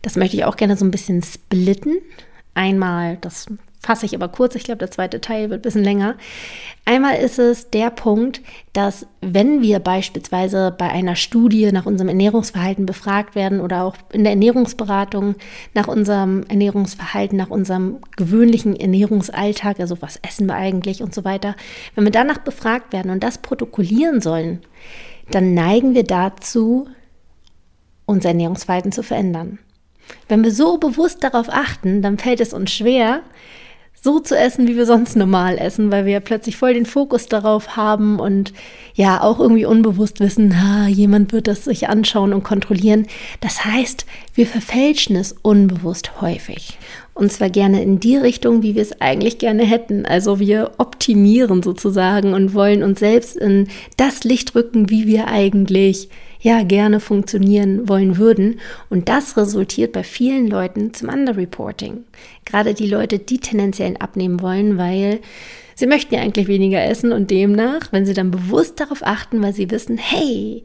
Das 0.00 0.16
möchte 0.16 0.38
ich 0.38 0.46
auch 0.46 0.56
gerne 0.56 0.74
so 0.78 0.86
ein 0.86 0.90
bisschen 0.90 1.22
splitten. 1.22 1.98
Einmal 2.54 3.18
das 3.20 3.44
fasse 3.80 4.04
ich 4.04 4.14
aber 4.14 4.28
kurz. 4.28 4.54
Ich 4.54 4.64
glaube, 4.64 4.78
der 4.78 4.90
zweite 4.90 5.20
Teil 5.20 5.48
wird 5.48 5.60
ein 5.60 5.62
bisschen 5.62 5.82
länger. 5.84 6.16
Einmal 6.84 7.16
ist 7.16 7.38
es 7.38 7.70
der 7.70 7.90
Punkt, 7.90 8.42
dass 8.74 9.06
wenn 9.22 9.62
wir 9.62 9.78
beispielsweise 9.78 10.74
bei 10.76 10.90
einer 10.90 11.16
Studie 11.16 11.72
nach 11.72 11.86
unserem 11.86 12.08
Ernährungsverhalten 12.08 12.84
befragt 12.84 13.34
werden 13.34 13.60
oder 13.60 13.84
auch 13.84 13.96
in 14.12 14.22
der 14.22 14.32
Ernährungsberatung 14.32 15.34
nach 15.72 15.88
unserem 15.88 16.44
Ernährungsverhalten, 16.48 17.38
nach 17.38 17.50
unserem 17.50 17.98
gewöhnlichen 18.16 18.76
Ernährungsalltag, 18.78 19.80
also 19.80 20.02
was 20.02 20.18
essen 20.22 20.46
wir 20.46 20.56
eigentlich 20.56 21.02
und 21.02 21.14
so 21.14 21.24
weiter, 21.24 21.56
wenn 21.94 22.04
wir 22.04 22.12
danach 22.12 22.38
befragt 22.38 22.92
werden 22.92 23.10
und 23.10 23.22
das 23.22 23.38
protokollieren 23.38 24.20
sollen, 24.20 24.60
dann 25.30 25.54
neigen 25.54 25.94
wir 25.94 26.04
dazu, 26.04 26.86
unser 28.04 28.30
Ernährungsverhalten 28.30 28.92
zu 28.92 29.02
verändern. 29.02 29.58
Wenn 30.28 30.44
wir 30.44 30.52
so 30.52 30.78
bewusst 30.78 31.22
darauf 31.22 31.48
achten, 31.48 32.02
dann 32.02 32.18
fällt 32.18 32.40
es 32.40 32.52
uns 32.52 32.72
schwer, 32.72 33.22
so 34.02 34.18
zu 34.18 34.36
essen, 34.36 34.66
wie 34.66 34.76
wir 34.76 34.86
sonst 34.86 35.14
normal 35.14 35.58
essen, 35.58 35.92
weil 35.92 36.06
wir 36.06 36.12
ja 36.14 36.20
plötzlich 36.20 36.56
voll 36.56 36.74
den 36.74 36.86
Fokus 36.86 37.26
darauf 37.26 37.76
haben 37.76 38.18
und 38.18 38.54
ja 38.94 39.22
auch 39.22 39.38
irgendwie 39.40 39.66
unbewusst 39.66 40.20
wissen, 40.20 40.62
ha, 40.62 40.88
jemand 40.88 41.32
wird 41.32 41.46
das 41.46 41.64
sich 41.64 41.88
anschauen 41.88 42.32
und 42.32 42.42
kontrollieren. 42.42 43.06
Das 43.40 43.64
heißt, 43.64 44.06
wir 44.34 44.46
verfälschen 44.46 45.16
es 45.16 45.34
unbewusst 45.42 46.20
häufig. 46.20 46.78
Und 47.12 47.30
zwar 47.30 47.50
gerne 47.50 47.82
in 47.82 48.00
die 48.00 48.16
Richtung, 48.16 48.62
wie 48.62 48.74
wir 48.74 48.82
es 48.82 49.02
eigentlich 49.02 49.36
gerne 49.36 49.64
hätten. 49.64 50.06
Also 50.06 50.40
wir 50.40 50.72
optimieren 50.78 51.62
sozusagen 51.62 52.32
und 52.32 52.54
wollen 52.54 52.82
uns 52.82 53.00
selbst 53.00 53.36
in 53.36 53.68
das 53.98 54.24
Licht 54.24 54.54
rücken, 54.54 54.88
wie 54.88 55.06
wir 55.06 55.28
eigentlich 55.28 56.08
ja 56.40 56.62
gerne 56.62 57.00
funktionieren 57.00 57.88
wollen 57.88 58.16
würden. 58.16 58.60
Und 58.88 59.08
das 59.08 59.36
resultiert 59.36 59.92
bei 59.92 60.02
vielen 60.02 60.46
Leuten 60.46 60.94
zum 60.94 61.08
Underreporting. 61.08 62.04
Gerade 62.44 62.74
die 62.74 62.88
Leute, 62.88 63.18
die 63.18 63.38
tendenziell 63.38 63.96
abnehmen 63.98 64.40
wollen, 64.40 64.78
weil 64.78 65.20
sie 65.74 65.86
möchten 65.86 66.14
ja 66.14 66.22
eigentlich 66.22 66.48
weniger 66.48 66.82
essen 66.82 67.12
und 67.12 67.30
demnach, 67.30 67.92
wenn 67.92 68.06
sie 68.06 68.14
dann 68.14 68.30
bewusst 68.30 68.80
darauf 68.80 69.02
achten, 69.02 69.42
weil 69.42 69.54
sie 69.54 69.70
wissen, 69.70 69.98
hey, 69.98 70.64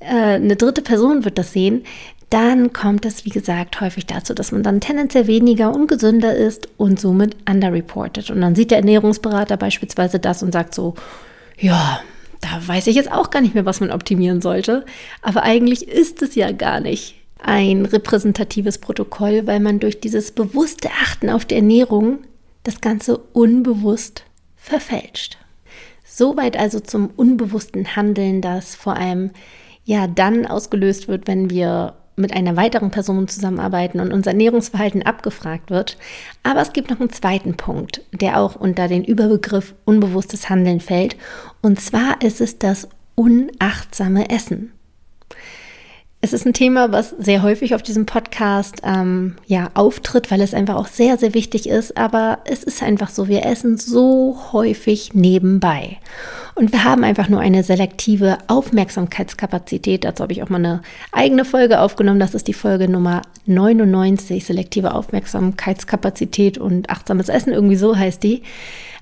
äh, 0.00 0.34
eine 0.34 0.56
dritte 0.56 0.82
Person 0.82 1.24
wird 1.24 1.38
das 1.38 1.52
sehen, 1.52 1.84
dann 2.30 2.72
kommt 2.72 3.04
es, 3.04 3.24
wie 3.24 3.30
gesagt, 3.30 3.80
häufig 3.80 4.06
dazu, 4.06 4.34
dass 4.34 4.50
man 4.50 4.62
dann 4.62 4.80
tendenziell 4.80 5.26
weniger 5.28 5.72
und 5.72 5.86
gesünder 5.86 6.34
ist 6.34 6.68
und 6.78 6.98
somit 6.98 7.36
underreported. 7.48 8.30
Und 8.30 8.40
dann 8.40 8.56
sieht 8.56 8.70
der 8.70 8.78
Ernährungsberater 8.78 9.56
beispielsweise 9.56 10.18
das 10.18 10.42
und 10.42 10.52
sagt 10.52 10.74
so, 10.74 10.94
ja, 11.58 12.00
da 12.44 12.68
weiß 12.68 12.88
ich 12.88 12.96
jetzt 12.96 13.10
auch 13.10 13.30
gar 13.30 13.40
nicht 13.40 13.54
mehr, 13.54 13.64
was 13.64 13.80
man 13.80 13.90
optimieren 13.90 14.42
sollte. 14.42 14.84
Aber 15.22 15.44
eigentlich 15.44 15.88
ist 15.88 16.20
es 16.20 16.34
ja 16.34 16.52
gar 16.52 16.80
nicht 16.80 17.14
ein 17.38 17.86
repräsentatives 17.86 18.78
Protokoll, 18.78 19.46
weil 19.46 19.60
man 19.60 19.80
durch 19.80 20.00
dieses 20.00 20.30
bewusste 20.32 20.90
Achten 21.02 21.30
auf 21.30 21.46
die 21.46 21.54
Ernährung 21.54 22.18
das 22.62 22.82
Ganze 22.82 23.16
unbewusst 23.16 24.24
verfälscht. 24.56 25.38
Soweit 26.04 26.58
also 26.58 26.80
zum 26.80 27.10
unbewussten 27.16 27.96
Handeln, 27.96 28.42
das 28.42 28.74
vor 28.74 28.96
allem 28.96 29.30
ja 29.84 30.06
dann 30.06 30.46
ausgelöst 30.46 31.08
wird, 31.08 31.26
wenn 31.26 31.48
wir 31.48 31.94
mit 32.16 32.32
einer 32.32 32.56
weiteren 32.56 32.90
Person 32.90 33.28
zusammenarbeiten 33.28 34.00
und 34.00 34.12
unser 34.12 34.30
Ernährungsverhalten 34.30 35.02
abgefragt 35.02 35.70
wird. 35.70 35.98
Aber 36.42 36.60
es 36.60 36.72
gibt 36.72 36.90
noch 36.90 37.00
einen 37.00 37.10
zweiten 37.10 37.56
Punkt, 37.56 38.02
der 38.12 38.38
auch 38.38 38.56
unter 38.56 38.88
den 38.88 39.04
Überbegriff 39.04 39.74
unbewusstes 39.84 40.48
Handeln 40.48 40.80
fällt. 40.80 41.16
Und 41.60 41.80
zwar 41.80 42.22
ist 42.22 42.40
es 42.40 42.58
das 42.58 42.88
unachtsame 43.14 44.30
Essen. 44.30 44.72
Es 46.24 46.32
ist 46.32 46.46
ein 46.46 46.54
Thema, 46.54 46.90
was 46.90 47.10
sehr 47.10 47.42
häufig 47.42 47.74
auf 47.74 47.82
diesem 47.82 48.06
Podcast 48.06 48.76
ähm, 48.82 49.36
ja 49.44 49.68
auftritt, 49.74 50.30
weil 50.30 50.40
es 50.40 50.54
einfach 50.54 50.76
auch 50.76 50.86
sehr, 50.86 51.18
sehr 51.18 51.34
wichtig 51.34 51.68
ist. 51.68 51.98
Aber 51.98 52.38
es 52.46 52.64
ist 52.64 52.82
einfach 52.82 53.10
so, 53.10 53.28
wir 53.28 53.44
essen 53.44 53.76
so 53.76 54.38
häufig 54.54 55.12
nebenbei. 55.12 55.98
Und 56.54 56.72
wir 56.72 56.82
haben 56.82 57.04
einfach 57.04 57.28
nur 57.28 57.40
eine 57.40 57.62
selektive 57.62 58.38
Aufmerksamkeitskapazität. 58.46 60.04
Dazu 60.04 60.22
habe 60.22 60.32
ich 60.32 60.42
auch 60.42 60.48
mal 60.48 60.56
eine 60.56 60.80
eigene 61.12 61.44
Folge 61.44 61.78
aufgenommen. 61.78 62.20
Das 62.20 62.34
ist 62.34 62.48
die 62.48 62.54
Folge 62.54 62.88
Nummer 62.88 63.20
99, 63.44 64.46
selektive 64.46 64.94
Aufmerksamkeitskapazität 64.94 66.56
und 66.56 66.88
achtsames 66.88 67.28
Essen. 67.28 67.52
Irgendwie 67.52 67.76
so 67.76 67.98
heißt 67.98 68.22
die. 68.22 68.40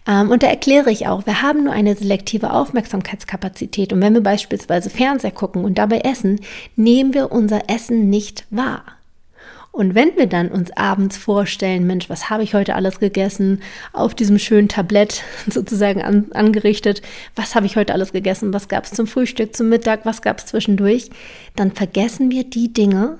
Ähm, 0.07 0.31
und 0.31 0.43
da 0.43 0.49
erkläre 0.49 0.91
ich 0.91 1.07
auch, 1.07 1.27
wir 1.27 1.43
haben 1.43 1.65
nur 1.65 1.73
eine 1.73 1.95
selektive 1.95 2.53
Aufmerksamkeitskapazität. 2.53 3.93
Und 3.93 4.01
wenn 4.01 4.15
wir 4.15 4.23
beispielsweise 4.23 4.91
Fernseher 4.91 5.31
gucken 5.31 5.65
und 5.65 5.79
dabei 5.79 6.01
essen, 6.01 6.41
nehmen 6.77 7.15
wir 7.15 7.33
unser 7.33 7.71
Essen 7.71 8.11
nicht 8.11 8.47
wahr. 8.51 8.83
Und 9.73 9.95
wenn 9.95 10.15
wir 10.17 10.27
dann 10.27 10.49
uns 10.49 10.71
abends 10.77 11.17
vorstellen, 11.17 11.87
Mensch, 11.87 12.11
was 12.11 12.29
habe 12.29 12.43
ich 12.43 12.53
heute 12.53 12.75
alles 12.75 13.01
gegessen, 13.01 13.63
auf 13.95 14.15
diesem 14.15 14.39
schönen 14.39 14.69
Tablett 14.69 15.25
sozusagen 15.49 16.03
an, 16.03 16.27
angerichtet, 16.33 17.01
was 17.35 17.55
habe 17.55 17.65
ich 17.65 17.77
heute 17.77 17.95
alles 17.95 18.13
gegessen, 18.13 18.53
was 18.53 18.69
gab 18.69 18.85
es 18.85 18.91
zum 18.91 19.07
Frühstück, 19.07 19.57
zum 19.57 19.71
Mittag, 19.71 20.05
was 20.05 20.21
gab 20.21 20.39
es 20.39 20.47
zwischendurch, 20.47 21.09
dann 21.57 21.73
vergessen 21.73 22.31
wir 22.31 22.45
die 22.45 22.73
Dinge, 22.73 23.19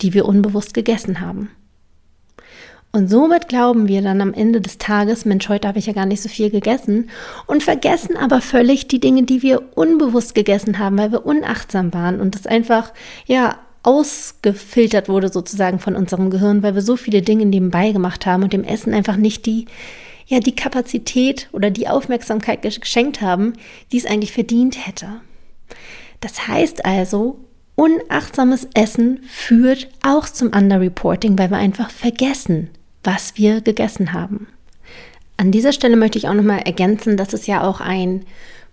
die 0.00 0.14
wir 0.14 0.26
unbewusst 0.26 0.74
gegessen 0.74 1.20
haben. 1.20 1.50
Und 2.94 3.10
somit 3.10 3.48
glauben 3.48 3.88
wir 3.88 4.02
dann 4.02 4.20
am 4.20 4.32
Ende 4.32 4.60
des 4.60 4.78
Tages, 4.78 5.24
Mensch, 5.24 5.48
heute 5.48 5.66
habe 5.66 5.80
ich 5.80 5.86
ja 5.86 5.92
gar 5.92 6.06
nicht 6.06 6.22
so 6.22 6.28
viel 6.28 6.48
gegessen 6.48 7.10
und 7.48 7.64
vergessen 7.64 8.16
aber 8.16 8.40
völlig 8.40 8.86
die 8.86 9.00
Dinge, 9.00 9.24
die 9.24 9.42
wir 9.42 9.62
unbewusst 9.74 10.36
gegessen 10.36 10.78
haben, 10.78 10.96
weil 10.96 11.10
wir 11.10 11.26
unachtsam 11.26 11.92
waren 11.92 12.20
und 12.20 12.36
das 12.36 12.46
einfach, 12.46 12.92
ja, 13.26 13.58
ausgefiltert 13.82 15.08
wurde 15.08 15.28
sozusagen 15.28 15.80
von 15.80 15.96
unserem 15.96 16.30
Gehirn, 16.30 16.62
weil 16.62 16.76
wir 16.76 16.82
so 16.82 16.94
viele 16.94 17.20
Dinge 17.20 17.46
nebenbei 17.46 17.90
gemacht 17.90 18.26
haben 18.26 18.44
und 18.44 18.52
dem 18.52 18.62
Essen 18.62 18.94
einfach 18.94 19.16
nicht 19.16 19.44
die, 19.46 19.66
ja, 20.26 20.38
die 20.38 20.54
Kapazität 20.54 21.48
oder 21.50 21.70
die 21.70 21.88
Aufmerksamkeit 21.88 22.62
geschenkt 22.62 23.20
haben, 23.20 23.54
die 23.90 23.98
es 23.98 24.06
eigentlich 24.06 24.32
verdient 24.32 24.86
hätte. 24.86 25.08
Das 26.20 26.46
heißt 26.46 26.84
also, 26.84 27.40
unachtsames 27.74 28.68
Essen 28.74 29.18
führt 29.28 29.88
auch 30.06 30.28
zum 30.28 30.50
Underreporting, 30.50 31.36
weil 31.36 31.50
wir 31.50 31.58
einfach 31.58 31.90
vergessen, 31.90 32.70
was 33.04 33.36
wir 33.36 33.60
gegessen 33.60 34.12
haben. 34.12 34.48
An 35.36 35.52
dieser 35.52 35.72
Stelle 35.72 35.96
möchte 35.96 36.18
ich 36.18 36.28
auch 36.28 36.34
nochmal 36.34 36.60
ergänzen, 36.60 37.16
dass 37.16 37.32
es 37.32 37.46
ja 37.46 37.62
auch 37.62 37.80
ein 37.80 38.24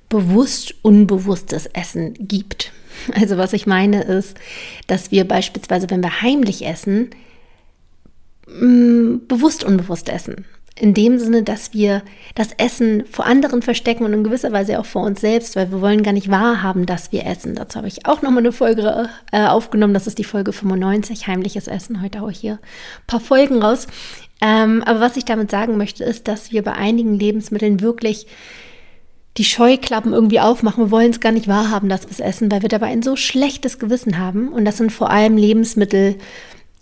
bewusst 0.10 0.76
unbewusstes 0.82 1.68
Essen 1.68 2.14
gibt. 2.20 2.72
Also 3.16 3.38
was 3.38 3.54
ich 3.54 3.66
meine 3.66 4.04
ist, 4.04 4.38
dass 4.86 5.10
wir 5.10 5.28
beispielsweise, 5.28 5.90
wenn 5.90 6.04
wir 6.04 6.22
heimlich 6.22 6.68
essen, 6.68 7.10
mm, 8.48 9.26
bewusst 9.28 9.64
unbewusst 9.64 10.08
essen. 10.08 10.46
In 10.76 10.94
dem 10.94 11.20
Sinne, 11.20 11.44
dass 11.44 11.74
wir 11.74 12.02
das 12.34 12.54
Essen 12.58 13.04
vor 13.06 13.26
anderen 13.26 13.62
verstecken 13.62 14.06
und 14.06 14.14
in 14.14 14.24
gewisser 14.24 14.52
Weise 14.52 14.80
auch 14.80 14.86
vor 14.86 15.04
uns 15.04 15.20
selbst, 15.22 15.56
weil 15.56 15.70
wir 15.70 15.82
wollen 15.82 16.02
gar 16.02 16.14
nicht 16.14 16.32
wahrhaben, 16.32 16.86
dass 16.86 17.12
wir 17.12 17.26
essen. 17.26 17.56
Dazu 17.56 17.78
habe 17.78 17.88
ich 17.88 18.06
auch 18.06 18.22
nochmal 18.22 18.40
eine 18.40 18.54
Folge 18.54 19.10
äh, 19.32 19.46
aufgenommen. 19.46 19.94
Das 19.94 20.08
ist 20.08 20.18
die 20.18 20.24
Folge 20.24 20.54
95, 20.54 21.28
heimliches 21.28 21.68
Essen. 21.68 22.02
Heute 22.02 22.22
auch 22.24 22.32
hier 22.32 22.54
ein 22.54 23.08
paar 23.08 23.20
Folgen 23.20 23.62
raus. 23.62 23.88
Ähm, 24.40 24.82
aber 24.86 25.02
was 25.02 25.18
ich 25.18 25.26
damit 25.26 25.52
sagen 25.52 25.78
möchte, 25.78 26.04
ist, 26.04 26.28
dass 26.28 26.52
wir 26.52 26.64
bei 26.64 26.74
einigen 26.74 27.20
Lebensmitteln 27.20 27.82
wirklich 27.82 28.26
die 29.38 29.46
Scheuklappen 29.46 30.14
irgendwie 30.14 30.40
aufmachen. 30.40 30.86
Wir 30.86 30.92
wollen 30.92 31.12
es 31.12 31.20
gar 31.20 31.32
nicht 31.32 31.48
wahrhaben, 31.48 31.90
dass 31.90 32.04
wir 32.04 32.12
es 32.12 32.20
essen, 32.20 32.52
weil 32.52 32.64
wir 32.64 32.70
dabei 32.70 32.88
ein 32.88 33.04
so 33.04 33.16
schlechtes 33.16 33.80
Gewissen 33.80 34.18
haben. 34.18 34.50
Und 34.50 34.66
das 34.66 34.78
sind 34.78 34.92
vor 34.92 35.10
allem 35.10 35.38
Lebensmittel, 35.38 36.16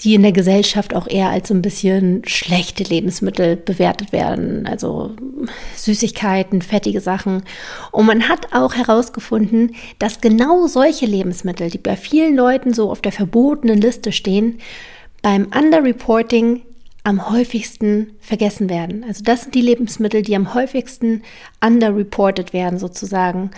die 0.01 0.15
in 0.15 0.21
der 0.21 0.31
Gesellschaft 0.31 0.95
auch 0.95 1.07
eher 1.07 1.29
als 1.29 1.49
so 1.49 1.53
ein 1.53 1.61
bisschen 1.61 2.23
schlechte 2.25 2.83
Lebensmittel 2.83 3.57
bewertet 3.57 4.13
werden. 4.13 4.65
Also 4.65 5.11
Süßigkeiten, 5.75 6.61
fettige 6.61 7.01
Sachen. 7.01 7.43
Und 7.91 8.05
man 8.05 8.29
hat 8.29 8.53
auch 8.53 8.75
herausgefunden, 8.75 9.75
dass 9.99 10.21
genau 10.21 10.67
solche 10.67 11.05
Lebensmittel, 11.05 11.69
die 11.69 11.77
bei 11.77 11.97
vielen 11.97 12.35
Leuten 12.35 12.73
so 12.73 12.89
auf 12.89 13.01
der 13.01 13.11
verbotenen 13.11 13.81
Liste 13.81 14.11
stehen, 14.11 14.59
beim 15.21 15.47
Underreporting 15.53 16.61
am 17.03 17.29
häufigsten 17.29 18.11
vergessen 18.19 18.69
werden. 18.69 19.03
Also 19.05 19.23
das 19.23 19.41
sind 19.41 19.55
die 19.55 19.61
Lebensmittel, 19.61 20.21
die 20.21 20.35
am 20.35 20.53
häufigsten 20.53 21.23
underreported 21.65 22.53
werden 22.53 22.77
sozusagen, 22.77 23.51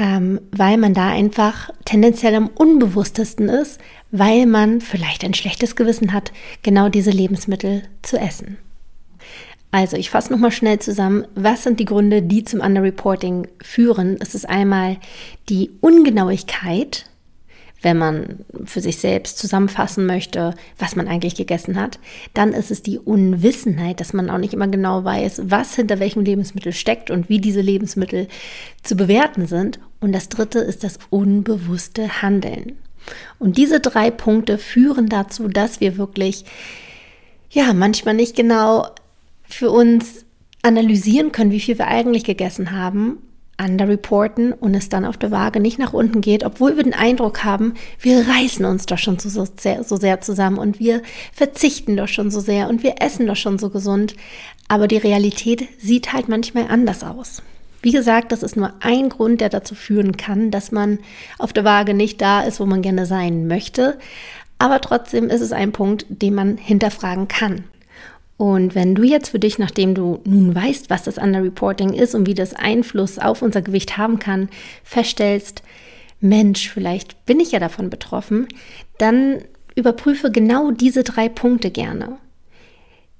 ähm, 0.00 0.40
weil 0.50 0.78
man 0.78 0.94
da 0.94 1.10
einfach 1.10 1.68
tendenziell 1.84 2.34
am 2.34 2.48
unbewusstesten 2.48 3.50
ist, 3.50 3.78
weil 4.10 4.46
man 4.46 4.80
vielleicht 4.80 5.22
ein 5.24 5.34
schlechtes 5.34 5.76
Gewissen 5.76 6.14
hat, 6.14 6.32
genau 6.62 6.88
diese 6.88 7.10
Lebensmittel 7.10 7.82
zu 8.00 8.18
essen. 8.18 8.56
Also 9.72 9.96
ich 9.98 10.10
fasse 10.10 10.32
nochmal 10.32 10.50
schnell 10.52 10.78
zusammen, 10.78 11.26
was 11.34 11.62
sind 11.62 11.78
die 11.78 11.84
Gründe, 11.84 12.22
die 12.22 12.44
zum 12.44 12.60
Underreporting 12.60 13.46
führen. 13.62 14.16
Es 14.20 14.34
ist 14.34 14.48
einmal 14.48 14.96
die 15.50 15.70
Ungenauigkeit, 15.80 17.04
wenn 17.82 17.98
man 17.98 18.44
für 18.64 18.80
sich 18.80 18.98
selbst 18.98 19.38
zusammenfassen 19.38 20.06
möchte, 20.06 20.54
was 20.78 20.96
man 20.96 21.08
eigentlich 21.08 21.34
gegessen 21.34 21.80
hat. 21.80 21.98
Dann 22.34 22.52
ist 22.52 22.70
es 22.70 22.82
die 22.82 22.98
Unwissenheit, 22.98 24.00
dass 24.00 24.12
man 24.12 24.28
auch 24.28 24.38
nicht 24.38 24.52
immer 24.52 24.68
genau 24.68 25.04
weiß, 25.04 25.42
was 25.44 25.74
hinter 25.74 25.98
welchem 25.98 26.22
Lebensmittel 26.22 26.72
steckt 26.72 27.10
und 27.10 27.28
wie 27.28 27.40
diese 27.40 27.60
Lebensmittel 27.60 28.28
zu 28.82 28.96
bewerten 28.96 29.46
sind. 29.46 29.80
Und 30.00 30.12
das 30.12 30.28
dritte 30.28 30.58
ist 30.58 30.84
das 30.84 30.98
unbewusste 31.08 32.22
Handeln. 32.22 32.76
Und 33.38 33.56
diese 33.56 33.80
drei 33.80 34.10
Punkte 34.10 34.58
führen 34.58 35.08
dazu, 35.08 35.48
dass 35.48 35.80
wir 35.80 35.96
wirklich, 35.96 36.44
ja, 37.50 37.72
manchmal 37.72 38.14
nicht 38.14 38.36
genau 38.36 38.88
für 39.42 39.70
uns 39.70 40.26
analysieren 40.62 41.32
können, 41.32 41.50
wie 41.50 41.60
viel 41.60 41.78
wir 41.78 41.88
eigentlich 41.88 42.24
gegessen 42.24 42.72
haben 42.72 43.18
underreporten 43.62 44.52
und 44.52 44.74
es 44.74 44.88
dann 44.88 45.04
auf 45.04 45.16
der 45.16 45.30
Waage 45.30 45.60
nicht 45.60 45.78
nach 45.78 45.92
unten 45.92 46.20
geht, 46.20 46.44
obwohl 46.44 46.76
wir 46.76 46.84
den 46.84 46.94
Eindruck 46.94 47.44
haben, 47.44 47.74
wir 48.00 48.26
reißen 48.26 48.64
uns 48.64 48.86
doch 48.86 48.98
schon 48.98 49.18
so, 49.18 49.28
so, 49.28 49.46
sehr, 49.58 49.84
so 49.84 49.96
sehr 49.96 50.20
zusammen 50.20 50.58
und 50.58 50.78
wir 50.78 51.02
verzichten 51.32 51.96
doch 51.96 52.08
schon 52.08 52.30
so 52.30 52.40
sehr 52.40 52.68
und 52.68 52.82
wir 52.82 52.96
essen 53.00 53.26
doch 53.26 53.36
schon 53.36 53.58
so 53.58 53.70
gesund. 53.70 54.14
Aber 54.68 54.88
die 54.88 54.96
Realität 54.96 55.68
sieht 55.78 56.12
halt 56.12 56.28
manchmal 56.28 56.66
anders 56.68 57.02
aus. 57.02 57.42
Wie 57.82 57.92
gesagt, 57.92 58.30
das 58.30 58.42
ist 58.42 58.56
nur 58.56 58.72
ein 58.80 59.08
Grund, 59.08 59.40
der 59.40 59.48
dazu 59.48 59.74
führen 59.74 60.16
kann, 60.16 60.50
dass 60.50 60.70
man 60.70 60.98
auf 61.38 61.52
der 61.52 61.64
Waage 61.64 61.94
nicht 61.94 62.20
da 62.20 62.42
ist, 62.42 62.60
wo 62.60 62.66
man 62.66 62.82
gerne 62.82 63.06
sein 63.06 63.46
möchte. 63.46 63.98
Aber 64.58 64.80
trotzdem 64.80 65.30
ist 65.30 65.40
es 65.40 65.52
ein 65.52 65.72
Punkt, 65.72 66.04
den 66.08 66.34
man 66.34 66.58
hinterfragen 66.58 67.28
kann. 67.28 67.64
Und 68.40 68.74
wenn 68.74 68.94
du 68.94 69.02
jetzt 69.02 69.28
für 69.28 69.38
dich, 69.38 69.58
nachdem 69.58 69.94
du 69.94 70.22
nun 70.24 70.54
weißt, 70.54 70.88
was 70.88 71.02
das 71.02 71.18
Underreporting 71.18 71.92
ist 71.92 72.14
und 72.14 72.26
wie 72.26 72.32
das 72.32 72.54
Einfluss 72.54 73.18
auf 73.18 73.42
unser 73.42 73.60
Gewicht 73.60 73.98
haben 73.98 74.18
kann, 74.18 74.48
feststellst, 74.82 75.62
Mensch, 76.20 76.70
vielleicht 76.70 77.26
bin 77.26 77.38
ich 77.38 77.52
ja 77.52 77.58
davon 77.58 77.90
betroffen, 77.90 78.48
dann 78.96 79.42
überprüfe 79.74 80.30
genau 80.30 80.70
diese 80.70 81.04
drei 81.04 81.28
Punkte 81.28 81.70
gerne. 81.70 82.16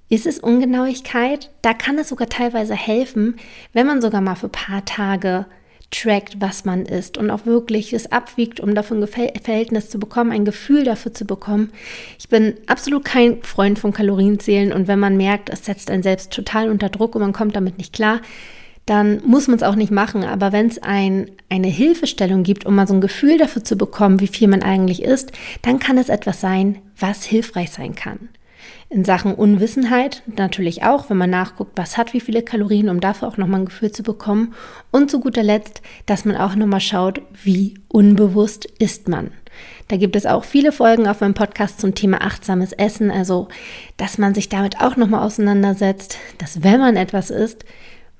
Ist 0.08 0.24
es 0.24 0.38
Ungenauigkeit? 0.38 1.50
Da 1.60 1.74
kann 1.74 1.98
es 1.98 2.08
sogar 2.08 2.30
teilweise 2.30 2.74
helfen, 2.74 3.36
wenn 3.74 3.86
man 3.86 4.00
sogar 4.00 4.22
mal 4.22 4.36
für 4.36 4.46
ein 4.46 4.52
paar 4.52 4.86
Tage 4.86 5.44
trackt, 5.90 6.40
was 6.40 6.64
man 6.64 6.86
isst 6.86 7.18
und 7.18 7.30
auch 7.30 7.46
wirklich 7.46 7.92
es 7.92 8.12
abwiegt, 8.12 8.60
um 8.60 8.74
dafür 8.74 8.96
ein 8.96 9.06
Verhältnis 9.06 9.90
zu 9.90 9.98
bekommen, 9.98 10.30
ein 10.30 10.44
Gefühl 10.44 10.84
dafür 10.84 11.12
zu 11.12 11.24
bekommen. 11.24 11.72
Ich 12.18 12.28
bin 12.28 12.54
absolut 12.66 13.04
kein 13.04 13.42
Freund 13.42 13.78
von 13.78 13.92
Kalorienzählen 13.92 14.72
und 14.72 14.88
wenn 14.88 15.00
man 15.00 15.16
merkt, 15.16 15.50
es 15.50 15.64
setzt 15.64 15.90
einen 15.90 16.02
selbst 16.02 16.32
total 16.32 16.70
unter 16.70 16.88
Druck 16.88 17.14
und 17.16 17.22
man 17.22 17.32
kommt 17.32 17.56
damit 17.56 17.78
nicht 17.78 17.92
klar, 17.92 18.20
dann 18.86 19.20
muss 19.24 19.46
man 19.46 19.56
es 19.56 19.62
auch 19.62 19.74
nicht 19.74 19.92
machen. 19.92 20.24
Aber 20.24 20.52
wenn 20.52 20.66
es 20.66 20.82
ein, 20.82 21.30
eine 21.48 21.68
Hilfestellung 21.68 22.42
gibt, 22.44 22.66
um 22.66 22.74
mal 22.74 22.86
so 22.86 22.94
ein 22.94 23.00
Gefühl 23.00 23.38
dafür 23.38 23.62
zu 23.64 23.76
bekommen, 23.76 24.20
wie 24.20 24.26
viel 24.26 24.48
man 24.48 24.62
eigentlich 24.62 25.02
isst, 25.02 25.32
dann 25.62 25.78
kann 25.78 25.98
es 25.98 26.08
etwas 26.08 26.40
sein, 26.40 26.78
was 26.98 27.24
hilfreich 27.24 27.70
sein 27.70 27.94
kann. 27.94 28.28
In 28.92 29.04
Sachen 29.04 29.36
Unwissenheit 29.36 30.24
natürlich 30.26 30.82
auch, 30.82 31.08
wenn 31.10 31.16
man 31.16 31.30
nachguckt, 31.30 31.78
was 31.78 31.96
hat 31.96 32.12
wie 32.12 32.18
viele 32.18 32.42
Kalorien, 32.42 32.88
um 32.88 32.98
dafür 32.98 33.28
auch 33.28 33.36
nochmal 33.36 33.60
ein 33.60 33.66
Gefühl 33.66 33.92
zu 33.92 34.02
bekommen. 34.02 34.52
Und 34.90 35.12
zu 35.12 35.20
guter 35.20 35.44
Letzt, 35.44 35.80
dass 36.06 36.24
man 36.24 36.36
auch 36.36 36.56
nochmal 36.56 36.80
schaut, 36.80 37.22
wie 37.44 37.74
unbewusst 37.86 38.64
ist 38.80 39.08
man. 39.08 39.30
Da 39.86 39.96
gibt 39.96 40.16
es 40.16 40.26
auch 40.26 40.42
viele 40.42 40.72
Folgen 40.72 41.06
auf 41.06 41.20
meinem 41.20 41.34
Podcast 41.34 41.80
zum 41.80 41.94
Thema 41.94 42.20
achtsames 42.20 42.72
Essen, 42.72 43.12
also 43.12 43.46
dass 43.96 44.18
man 44.18 44.34
sich 44.34 44.48
damit 44.48 44.80
auch 44.80 44.96
nochmal 44.96 45.24
auseinandersetzt, 45.24 46.18
dass 46.38 46.64
wenn 46.64 46.80
man 46.80 46.96
etwas 46.96 47.30
isst, 47.30 47.64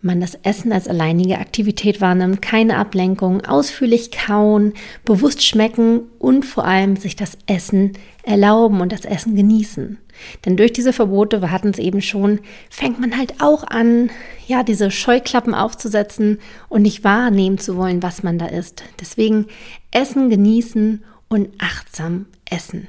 man 0.02 0.20
das 0.20 0.34
Essen 0.42 0.72
als 0.72 0.88
alleinige 0.88 1.38
Aktivität 1.38 2.00
wahrnimmt, 2.00 2.40
keine 2.40 2.76
Ablenkung, 2.76 3.44
ausführlich 3.44 4.10
kauen, 4.10 4.72
bewusst 5.04 5.44
schmecken 5.44 6.02
und 6.18 6.44
vor 6.44 6.64
allem 6.64 6.96
sich 6.96 7.16
das 7.16 7.36
Essen 7.46 7.92
erlauben 8.22 8.80
und 8.80 8.92
das 8.92 9.04
Essen 9.04 9.34
genießen. 9.34 9.98
Denn 10.44 10.56
durch 10.56 10.72
diese 10.72 10.92
Verbote, 10.92 11.40
wir 11.40 11.50
hatten 11.50 11.68
es 11.68 11.78
eben 11.78 12.02
schon, 12.02 12.40
fängt 12.68 13.00
man 13.00 13.16
halt 13.16 13.40
auch 13.40 13.64
an, 13.64 14.10
ja, 14.46 14.62
diese 14.62 14.90
Scheuklappen 14.90 15.54
aufzusetzen 15.54 16.38
und 16.68 16.82
nicht 16.82 17.04
wahrnehmen 17.04 17.58
zu 17.58 17.76
wollen, 17.76 18.02
was 18.02 18.22
man 18.22 18.38
da 18.38 18.46
isst. 18.46 18.82
Deswegen 19.00 19.46
Essen 19.90 20.30
genießen 20.30 21.02
und 21.28 21.48
achtsam 21.58 22.26
essen. 22.50 22.88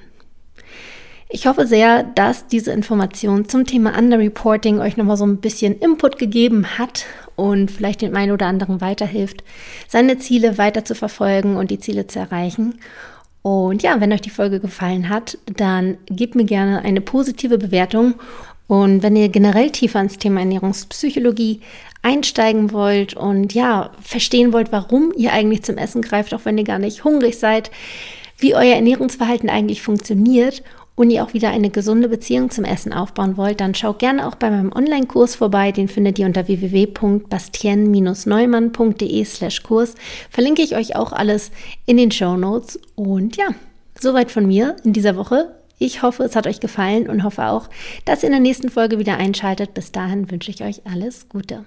Ich 1.34 1.48
hoffe 1.48 1.66
sehr, 1.66 2.04
dass 2.04 2.48
diese 2.48 2.74
Information 2.74 3.48
zum 3.48 3.66
Thema 3.66 3.98
Underreporting 3.98 4.80
euch 4.80 4.98
nochmal 4.98 5.16
so 5.16 5.26
ein 5.26 5.38
bisschen 5.38 5.80
Input 5.80 6.18
gegeben 6.20 6.78
hat 6.78 7.06
und 7.38 7.72
vielleicht 7.72 8.02
dem 8.02 8.18
einen 8.18 8.34
oder 8.34 8.48
anderen 8.48 8.82
weiterhilft, 8.82 9.42
seine 9.88 10.18
Ziele 10.18 10.58
weiter 10.58 10.84
zu 10.84 10.94
verfolgen 10.94 11.56
und 11.56 11.72
die 11.72 11.80
Ziele 11.80 12.06
zu 12.06 12.20
erreichen. 12.20 12.80
Und 13.44 13.82
ja, 13.82 14.02
wenn 14.02 14.12
euch 14.12 14.20
die 14.20 14.30
Folge 14.30 14.60
gefallen 14.60 15.08
hat, 15.08 15.38
dann 15.46 15.98
gebt 16.08 16.36
mir 16.36 16.44
gerne 16.44 16.84
eine 16.84 17.00
positive 17.00 17.58
Bewertung. 17.58 18.16
Und 18.68 19.02
wenn 19.02 19.16
ihr 19.16 19.30
generell 19.30 19.70
tiefer 19.70 20.02
ins 20.02 20.18
Thema 20.18 20.42
Ernährungspsychologie 20.42 21.62
einsteigen 22.02 22.74
wollt 22.74 23.14
und 23.14 23.54
ja, 23.54 23.92
verstehen 24.02 24.52
wollt, 24.52 24.74
warum 24.74 25.14
ihr 25.16 25.32
eigentlich 25.32 25.64
zum 25.64 25.78
Essen 25.78 26.02
greift, 26.02 26.34
auch 26.34 26.44
wenn 26.44 26.58
ihr 26.58 26.66
gar 26.66 26.80
nicht 26.80 27.06
hungrig 27.06 27.40
seid, 27.40 27.72
wie 28.38 28.54
euer 28.54 28.76
Ernährungsverhalten 28.76 29.50
eigentlich 29.50 29.82
funktioniert 29.82 30.62
und 31.02 31.10
ihr 31.10 31.24
auch 31.24 31.34
wieder 31.34 31.50
eine 31.50 31.72
gesunde 31.72 32.08
Beziehung 32.08 32.52
zum 32.52 32.64
Essen 32.64 32.94
aufbauen 32.94 33.36
wollt, 33.36 33.60
dann 33.60 33.74
schaut 33.74 33.98
gerne 33.98 34.28
auch 34.28 34.36
bei 34.36 34.52
meinem 34.52 34.72
Online-Kurs 34.72 35.34
vorbei. 35.34 35.72
Den 35.72 35.88
findet 35.88 36.20
ihr 36.20 36.28
unter 36.28 36.48
www.bastien-neumann.de 36.48 39.26
slash 39.26 39.64
Kurs. 39.64 39.96
Verlinke 40.30 40.62
ich 40.62 40.76
euch 40.76 40.96
auch 40.96 41.12
alles 41.12 41.50
in 41.88 41.98
den 41.98 42.12
Show 42.12 42.38
Notes. 42.38 42.80
Und 42.96 43.36
ja, 43.36 43.48
soweit 44.00 44.30
von 44.30 44.46
mir 44.46 44.76
in 44.84 44.94
dieser 44.94 45.16
Woche. 45.16 45.56
Ich 45.80 46.04
hoffe, 46.04 46.22
es 46.24 46.36
hat 46.36 46.46
euch 46.46 46.60
gefallen 46.60 47.10
und 47.10 47.24
hoffe 47.24 47.48
auch, 47.48 47.68
dass 48.06 48.22
ihr 48.22 48.28
in 48.28 48.34
der 48.34 48.40
nächsten 48.40 48.70
Folge 48.70 49.00
wieder 49.00 49.18
einschaltet. 49.18 49.74
Bis 49.74 49.92
dahin 49.92 50.30
wünsche 50.30 50.52
ich 50.52 50.64
euch 50.64 50.82
alles 50.86 51.30
Gute. 51.30 51.66